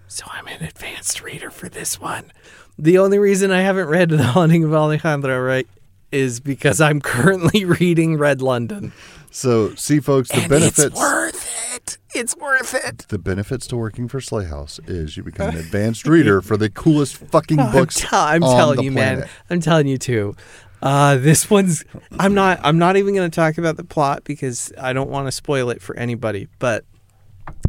[0.06, 2.30] So I'm an advanced reader for this one.
[2.78, 5.66] The only reason I haven't read The Haunting of Alejandra right
[6.14, 8.92] is because I'm currently reading Red London.
[9.30, 10.78] So, see, folks, the and benefits.
[10.78, 11.98] it's worth it.
[12.14, 12.98] It's worth it.
[13.08, 16.70] The benefits to working for Sley House is you become an advanced reader for the
[16.70, 18.04] coolest fucking books.
[18.04, 19.28] I'm, tell- I'm telling you, man.
[19.50, 20.36] I'm telling you too.
[20.80, 21.84] Uh, this one's.
[22.18, 22.60] I'm not.
[22.62, 25.70] I'm not even going to talk about the plot because I don't want to spoil
[25.70, 26.46] it for anybody.
[26.58, 26.84] But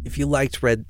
[0.04, 0.84] if you liked Red,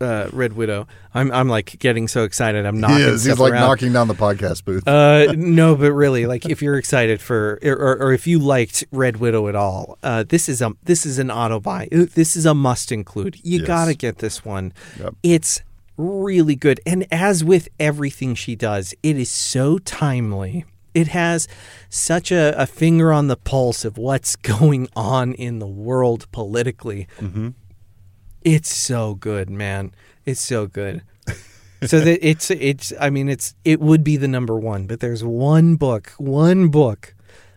[0.00, 1.30] uh, Red Widow, I'm.
[1.30, 2.64] I'm like getting so excited.
[2.66, 3.24] I'm knocking He is.
[3.24, 3.60] He's like around.
[3.68, 4.86] knocking down the podcast booth.
[4.88, 9.18] Uh, no, but really, like if you're excited for, or, or, if you liked Red
[9.18, 11.88] Widow at all, uh, this is a this is an auto buy.
[11.92, 13.36] Uh, This is a must include.
[13.44, 13.66] You Yes.
[13.66, 14.72] gotta get this one.
[14.98, 15.14] Yep.
[15.22, 15.62] It's
[15.96, 20.64] really good, and as with everything she does, it is so timely.
[20.94, 21.46] It has
[21.90, 27.06] such a, a finger on the pulse of what's going on in the world politically.
[28.42, 29.92] It's so good, man.
[30.24, 31.02] It's so good.
[31.84, 35.24] so that it's it's I mean it's it would be the number one, but there's
[35.24, 37.14] one book, one book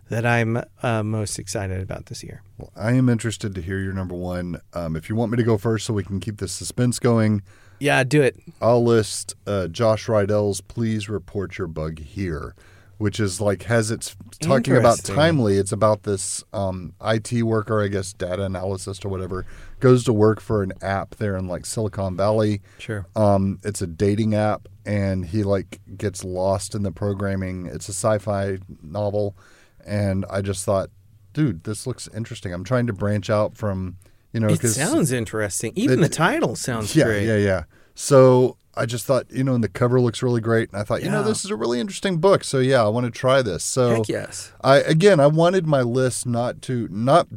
[0.09, 2.43] that I'm uh, most excited about this year.
[2.57, 4.59] Well, I am interested to hear your number one.
[4.73, 7.43] Um, if you want me to go first so we can keep the suspense going,
[7.79, 8.37] Yeah, do it.
[8.61, 12.55] I'll list uh, Josh Riedel's Please Report Your Bug Here,
[13.01, 15.57] which is like, has its talking about timely.
[15.57, 19.43] It's about this um, IT worker, I guess, data analyst or whatever,
[19.79, 22.61] goes to work for an app there in like Silicon Valley.
[22.77, 23.07] Sure.
[23.15, 27.65] Um, it's a dating app, and he like gets lost in the programming.
[27.65, 29.35] It's a sci-fi novel,
[29.83, 30.91] and I just thought,
[31.33, 32.53] dude, this looks interesting.
[32.53, 33.97] I'm trying to branch out from,
[34.31, 35.73] you know, It sounds interesting.
[35.75, 37.25] Even it- the title sounds yeah, great.
[37.25, 37.63] yeah, yeah.
[37.95, 41.03] So I just thought, you know, and the cover looks really great, and I thought,
[41.03, 42.43] you know, this is a really interesting book.
[42.43, 43.63] So yeah, I want to try this.
[43.63, 44.53] So Heck yes.
[44.61, 47.27] I again, I wanted my list not to not.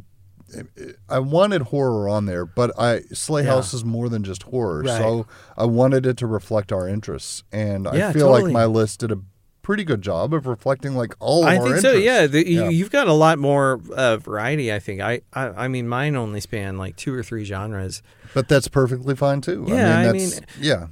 [1.09, 3.55] I wanted horror on there, but I Sley Yeah.
[3.55, 4.83] House is more than just horror.
[4.83, 4.97] Right.
[4.97, 5.27] So
[5.57, 8.43] I wanted it to reflect our interests, and I feel totally.
[8.43, 9.19] like my list did a
[9.65, 11.93] pretty good job of reflecting like all of I our think so.
[11.93, 12.65] Yeah, the, Yeah.
[12.65, 14.71] You, you've got a lot more uh, variety.
[14.71, 15.01] I think.
[15.01, 18.03] I, I I mean, mine only span like two or three genres.
[18.35, 19.65] but that's perfectly fine too.
[19.67, 20.85] Yeah, I I mean, mean, yeah,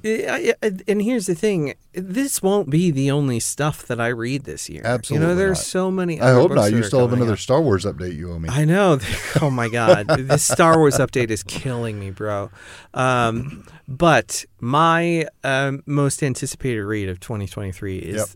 [0.88, 4.82] And here's the thing: this won't be the only stuff that I read this year.
[4.84, 5.66] Absolutely You know, there's not.
[5.66, 6.20] so many.
[6.20, 6.72] I hope not.
[6.72, 7.38] You still have another out.
[7.38, 8.48] Star Wars update you owe me.
[8.50, 8.98] I know.
[9.40, 12.50] Oh my god, this Star Wars update is killing me, bro.
[12.94, 18.28] Um, but my um, most anticipated read of 2023 is Yep.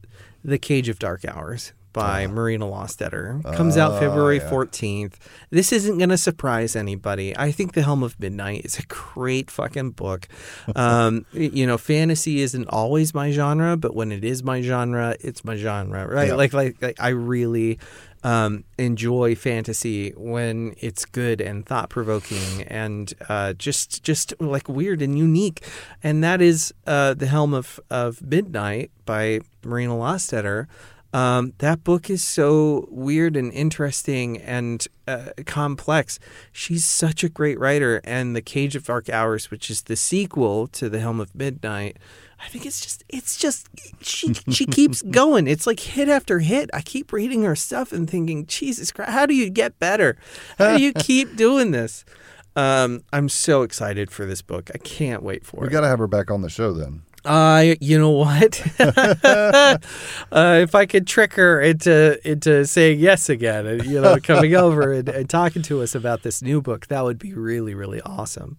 [0.45, 3.43] The Cage of Dark Hours by Marina Lostetter.
[3.57, 4.45] Comes out February Ah.
[4.45, 4.51] yeah.
[4.51, 5.15] 14th.
[5.51, 7.37] This isn't going to surprise anybody.
[7.37, 10.29] I think The Helm of Midnight is a great fucking book.
[10.77, 15.45] Um, you know, fantasy isn't always my genre, but when it is my genre, it's
[15.45, 16.29] my genre, right?
[16.29, 16.35] Yeah.
[16.35, 17.79] Like, like, like, I really
[18.23, 25.03] um, enjoy fantasy when it's good and thought provoking and uh, just just like weird
[25.03, 25.65] and unique.
[26.03, 30.67] And that is uh, the Helm of of Midnight by Marina Lostetter.
[31.13, 36.19] Um, that book is so weird and interesting and uh, complex.
[36.53, 40.67] She's such a great writer, and The Cage of Dark Hours, which is the sequel
[40.69, 41.97] to The Helm of Midnight,
[42.41, 43.69] I think it's just it's just
[44.01, 45.47] she she keeps going.
[45.47, 46.71] It's like hit after hit.
[46.73, 50.17] I keep reading her stuff and thinking, Jesus Christ, how do you get better?
[50.59, 52.05] How do you keep doing this?
[52.55, 54.71] Um, I'm so excited for this book.
[54.75, 55.71] I can't wait for We it.
[55.71, 57.03] We got to have her back on the show then.
[57.25, 58.61] Uh, you know what?
[58.81, 59.79] uh,
[60.33, 64.93] if I could trick her into into saying yes again, and you know, coming over
[64.93, 68.57] and, and talking to us about this new book, that would be really really awesome.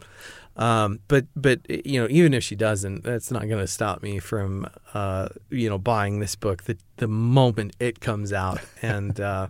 [0.59, 4.19] Um, but but you know, even if she doesn't, that's not going to stop me
[4.19, 9.47] from uh, you know buying this book the the moment it comes out and uh,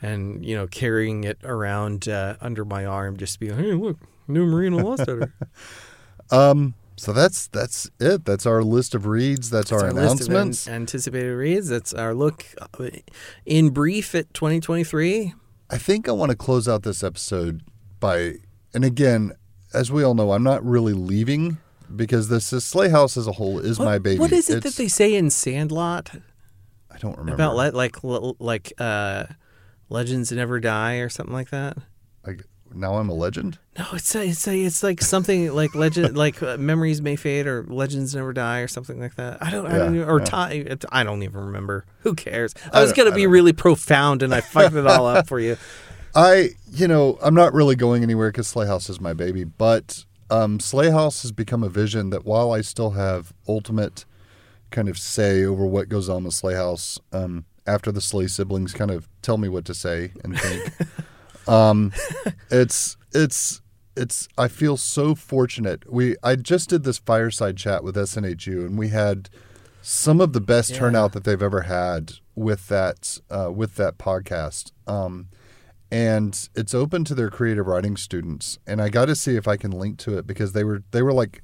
[0.00, 3.72] and you know carrying it around uh, under my arm, just to be like, hey,
[3.72, 3.98] look,
[4.28, 5.32] new Marina Lostetter.
[6.30, 8.24] Um, so that's that's it.
[8.24, 9.50] That's our list of reads.
[9.50, 10.66] That's, our, That's list of announcements.
[10.66, 11.68] an- anticipated reads.
[11.68, 12.88] That's our look uh,
[13.44, 15.34] in brief at 2023.
[15.68, 17.62] I think I want to close out this episode
[18.00, 18.36] by,
[18.72, 19.32] and again,
[19.74, 21.58] as we all know, I'm not really leaving
[21.94, 24.18] because this, this Sley House as a whole is What- my baby.
[24.18, 26.10] What is it It's- that they say in Sandlot
[26.90, 29.24] I don't remember about le- like le- like uh,
[29.88, 31.76] legends never die or something like that?
[32.26, 32.44] Like,
[32.74, 33.58] now I'm a legend.
[33.78, 37.46] No, it's a, it's a, it's like something like legend like uh, memories may fade
[37.46, 39.42] or legends never die or something like that.
[39.42, 40.74] I don't I don't even, or yeah.
[40.90, 41.84] I don't even remember.
[42.00, 42.54] Who cares?
[42.72, 45.40] I I was gonna I be really profound and I fucked it all up for
[45.40, 45.56] you.
[46.14, 50.04] I, you know, I'm not really going anywhere because Sley House is my baby, but
[50.30, 54.04] um, Sley House has become a vision that while I still have ultimate
[54.70, 58.72] kind of say over what goes on with Sley House, um, after the Sley siblings
[58.72, 60.70] kind of tell me what to say and think,
[61.48, 61.92] um,
[62.50, 63.60] it's it's
[63.96, 64.28] it's.
[64.36, 65.90] I feel so fortunate.
[65.90, 69.28] We I just did this fireside chat with SNHU, and we had
[69.80, 70.78] some of the best Yeah.
[70.78, 74.72] turnout that they've ever had with that uh, with that podcast.
[74.86, 75.28] Um,
[75.92, 78.58] and it's open to their creative writing students.
[78.66, 81.02] And I got to see if I can link to it because they were they
[81.02, 81.42] were like,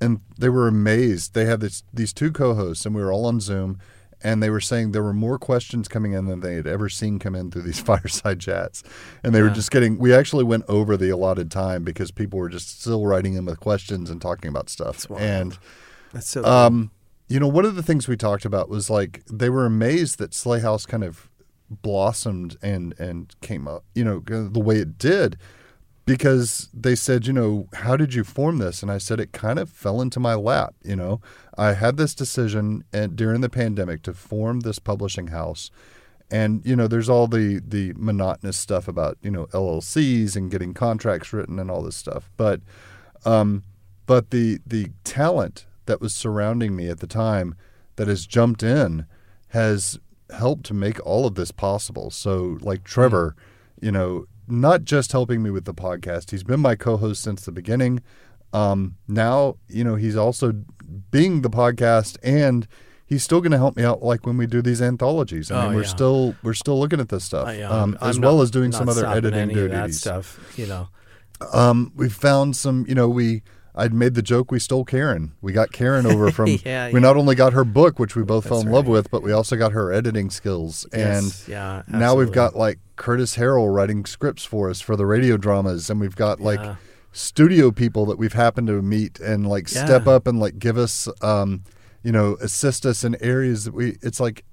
[0.00, 1.34] and they were amazed.
[1.34, 3.78] They had this these two co-hosts, and we were all on Zoom.
[4.24, 7.18] And they were saying there were more questions coming in than they had ever seen
[7.18, 8.84] come in through these fireside chats.
[9.24, 12.48] And they were just getting, we actually went over the allotted time because people were
[12.48, 15.10] just still writing in with questions and talking about stuff.
[15.10, 15.22] wild.
[15.22, 15.58] And
[16.12, 16.44] That's so.
[16.44, 16.92] um,
[17.28, 20.34] you know, one of the things we talked about was like they were amazed that
[20.34, 21.28] Sley House kind of
[21.80, 25.38] blossomed and and came up, you know, the way it did,
[26.04, 28.82] because they said, you know, how did you form this?
[28.82, 30.74] And I said it kind of fell into my lap.
[30.82, 31.20] You know,
[31.56, 35.70] I had this decision and during the pandemic to form this publishing house.
[36.30, 40.74] And you know, there's all the the monotonous stuff about you know LLCs and getting
[40.74, 42.60] contracts written and all this stuff, but
[43.24, 43.62] um,
[44.06, 47.54] but the the talent that was surrounding me at the time
[47.96, 49.06] that has jumped in
[49.48, 49.98] has
[50.32, 52.10] helped to make all of this possible.
[52.10, 53.34] So like Trevor,
[53.80, 57.52] you know, not just helping me with the podcast, he's been my co-host since the
[57.52, 58.00] beginning.
[58.52, 60.52] Um, now, you know, he's also
[61.10, 62.66] being the podcast and
[63.06, 65.50] he's still going to help me out like when we do these anthologies.
[65.50, 65.88] I Oh, mean, we're yeah.
[65.88, 67.48] still we're still looking at this stuff.
[67.48, 70.00] I, um, I'm as not- well as doing some other editing any of that duties.
[70.00, 70.52] stuff.
[70.58, 70.88] You know.
[71.52, 73.42] Um, we found some, you know, we
[73.74, 75.32] I'd made the joke we stole Karen.
[75.40, 76.98] We got Karen over from Yeah, we yeah.
[76.98, 79.32] not only got her book, which we both fell That's in love with, but we
[79.32, 80.84] also got her editing skills.
[80.92, 85.36] And yeah, now we've got like Curtis Harrell writing scripts for us for the radio
[85.38, 86.60] dramas, and we've got like
[87.12, 91.08] studio people that we've happened to meet and like step up and like give us
[91.22, 91.62] um,
[92.02, 94.44] you know, assist us in areas that we it's like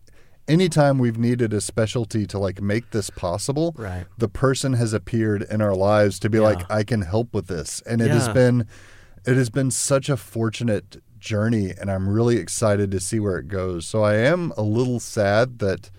[0.47, 4.05] anytime we've needed a specialty to like make this possible, Right.
[4.17, 7.82] the person has appeared in our lives to be like, I can help with this.
[7.86, 8.65] And it has been
[9.26, 13.47] it has been such a fortunate journey and I'm really excited to see where it
[13.47, 13.86] goes.
[13.86, 15.91] So I am a little sad that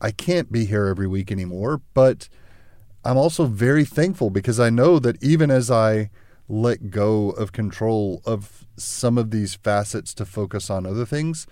[0.00, 2.28] I can't be here every week anymore, but
[3.04, 6.10] I'm also very thankful because I know that even as I
[6.48, 11.46] let go of control of some of these facets to focus on other things,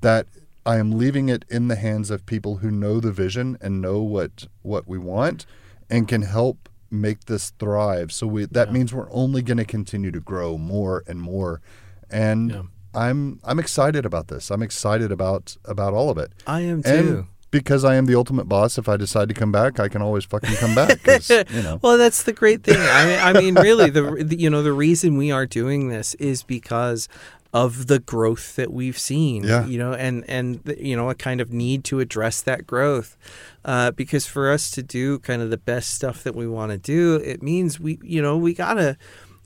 [0.00, 0.26] that
[0.64, 4.00] I am leaving it in the hands of people who know the vision and know
[4.00, 5.46] what what we want
[5.88, 8.12] and can help make this thrive.
[8.12, 11.60] So we that means we're only going to continue to grow more and more.
[12.10, 12.62] And Yeah.
[12.94, 14.50] I'm I'm excited about this.
[14.50, 16.32] I'm excited about about all of it.
[16.46, 17.26] I am And too.
[17.50, 20.24] because I am the ultimate boss, if I decide to come back, I can always
[20.24, 20.98] fucking come back.
[21.50, 21.78] you know.
[21.82, 22.76] Well, that's the great thing.
[22.78, 26.14] I mean, I mean, really, the, the you know the reason we are doing this
[26.14, 27.08] is because
[27.52, 29.44] of the growth that we've seen.
[29.44, 29.66] Yeah.
[29.66, 33.16] You know, and and you know a kind of need to address that growth,
[33.64, 36.78] uh, because for us to do kind of the best stuff that we want to
[36.78, 38.96] do, it means we you know we gotta.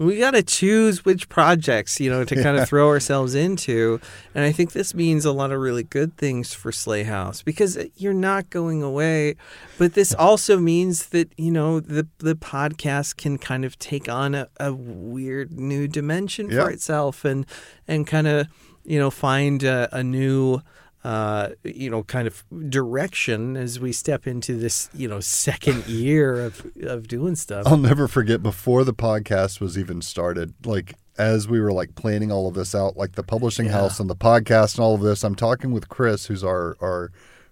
[0.00, 4.00] We got to choose which projects, you know, to kind of throw ourselves into.
[4.34, 7.76] And I think this means a lot of really good things for Sley House because
[7.96, 9.36] you're not going away.
[9.76, 14.34] But this also means that, you know, the, the podcast can kind of take on
[14.34, 16.64] a, a weird new dimension Yeah.
[16.64, 17.44] for itself and,
[17.86, 18.46] and kind of,
[18.84, 20.62] you know, find a, a new,
[21.02, 26.40] uh, you know, kind of direction as we step into this, you know, second year
[26.44, 27.66] of, of doing stuff.
[27.66, 32.30] I'll never forget before the podcast was even started, like as we were like planning
[32.32, 33.72] all of this out, like the publishing Yeah.
[33.72, 37.10] house and the podcast and all of this, I'm talking with Chris, who's our our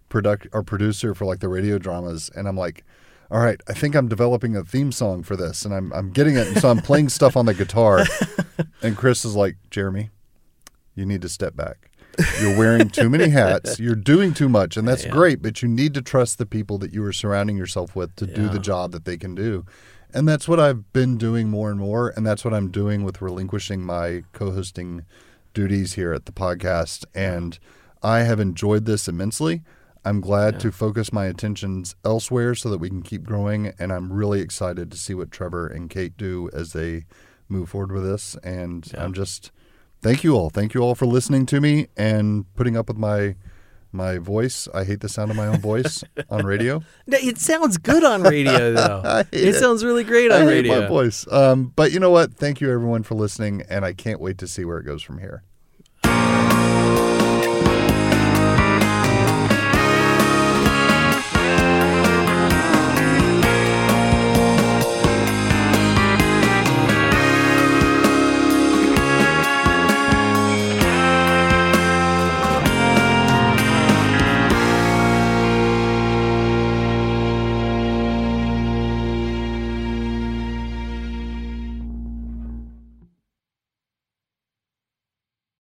[0.08, 2.84] product our producer for like the radio dramas, and I'm like,
[3.30, 6.36] all right, I think I'm developing a theme song for this, and I'm I'm getting
[6.36, 8.04] it, and so I'm playing stuff on the guitar,
[8.82, 10.10] and Chris is like, Jeremy,
[10.94, 11.87] you need to step back.
[12.40, 13.78] You're wearing too many hats.
[13.78, 15.10] You're doing too much, and that's Yeah.
[15.10, 15.42] great.
[15.42, 18.48] But you need to trust the people that you are surrounding yourself with to do
[18.48, 19.64] the job that they can do.
[20.12, 22.12] And that's what I've been doing more and more.
[22.16, 25.04] And that's what I'm doing with relinquishing my co hosting
[25.54, 27.04] duties here at the podcast.
[27.14, 27.58] And
[28.02, 29.62] I have enjoyed this immensely.
[30.04, 33.72] I'm glad to focus my attentions elsewhere so that we can keep growing.
[33.78, 37.04] And I'm really excited to see what Trevor and Kate do as they
[37.48, 38.34] move forward with this.
[38.42, 39.50] And I'm just
[40.02, 40.50] thank you all.
[40.50, 43.36] Thank you all for listening to me and putting up with my
[43.90, 44.68] my voice.
[44.74, 46.82] I hate the sound of my own voice on radio.
[47.06, 49.24] It sounds good on radio, though.
[49.32, 49.54] It, it.
[49.54, 50.80] sounds really great I on hate radio.
[50.82, 51.26] my voice.
[51.32, 52.34] Um, but you know what?
[52.34, 55.18] Thank you everyone for listening, and I can't wait to see where it goes from
[55.18, 55.42] here.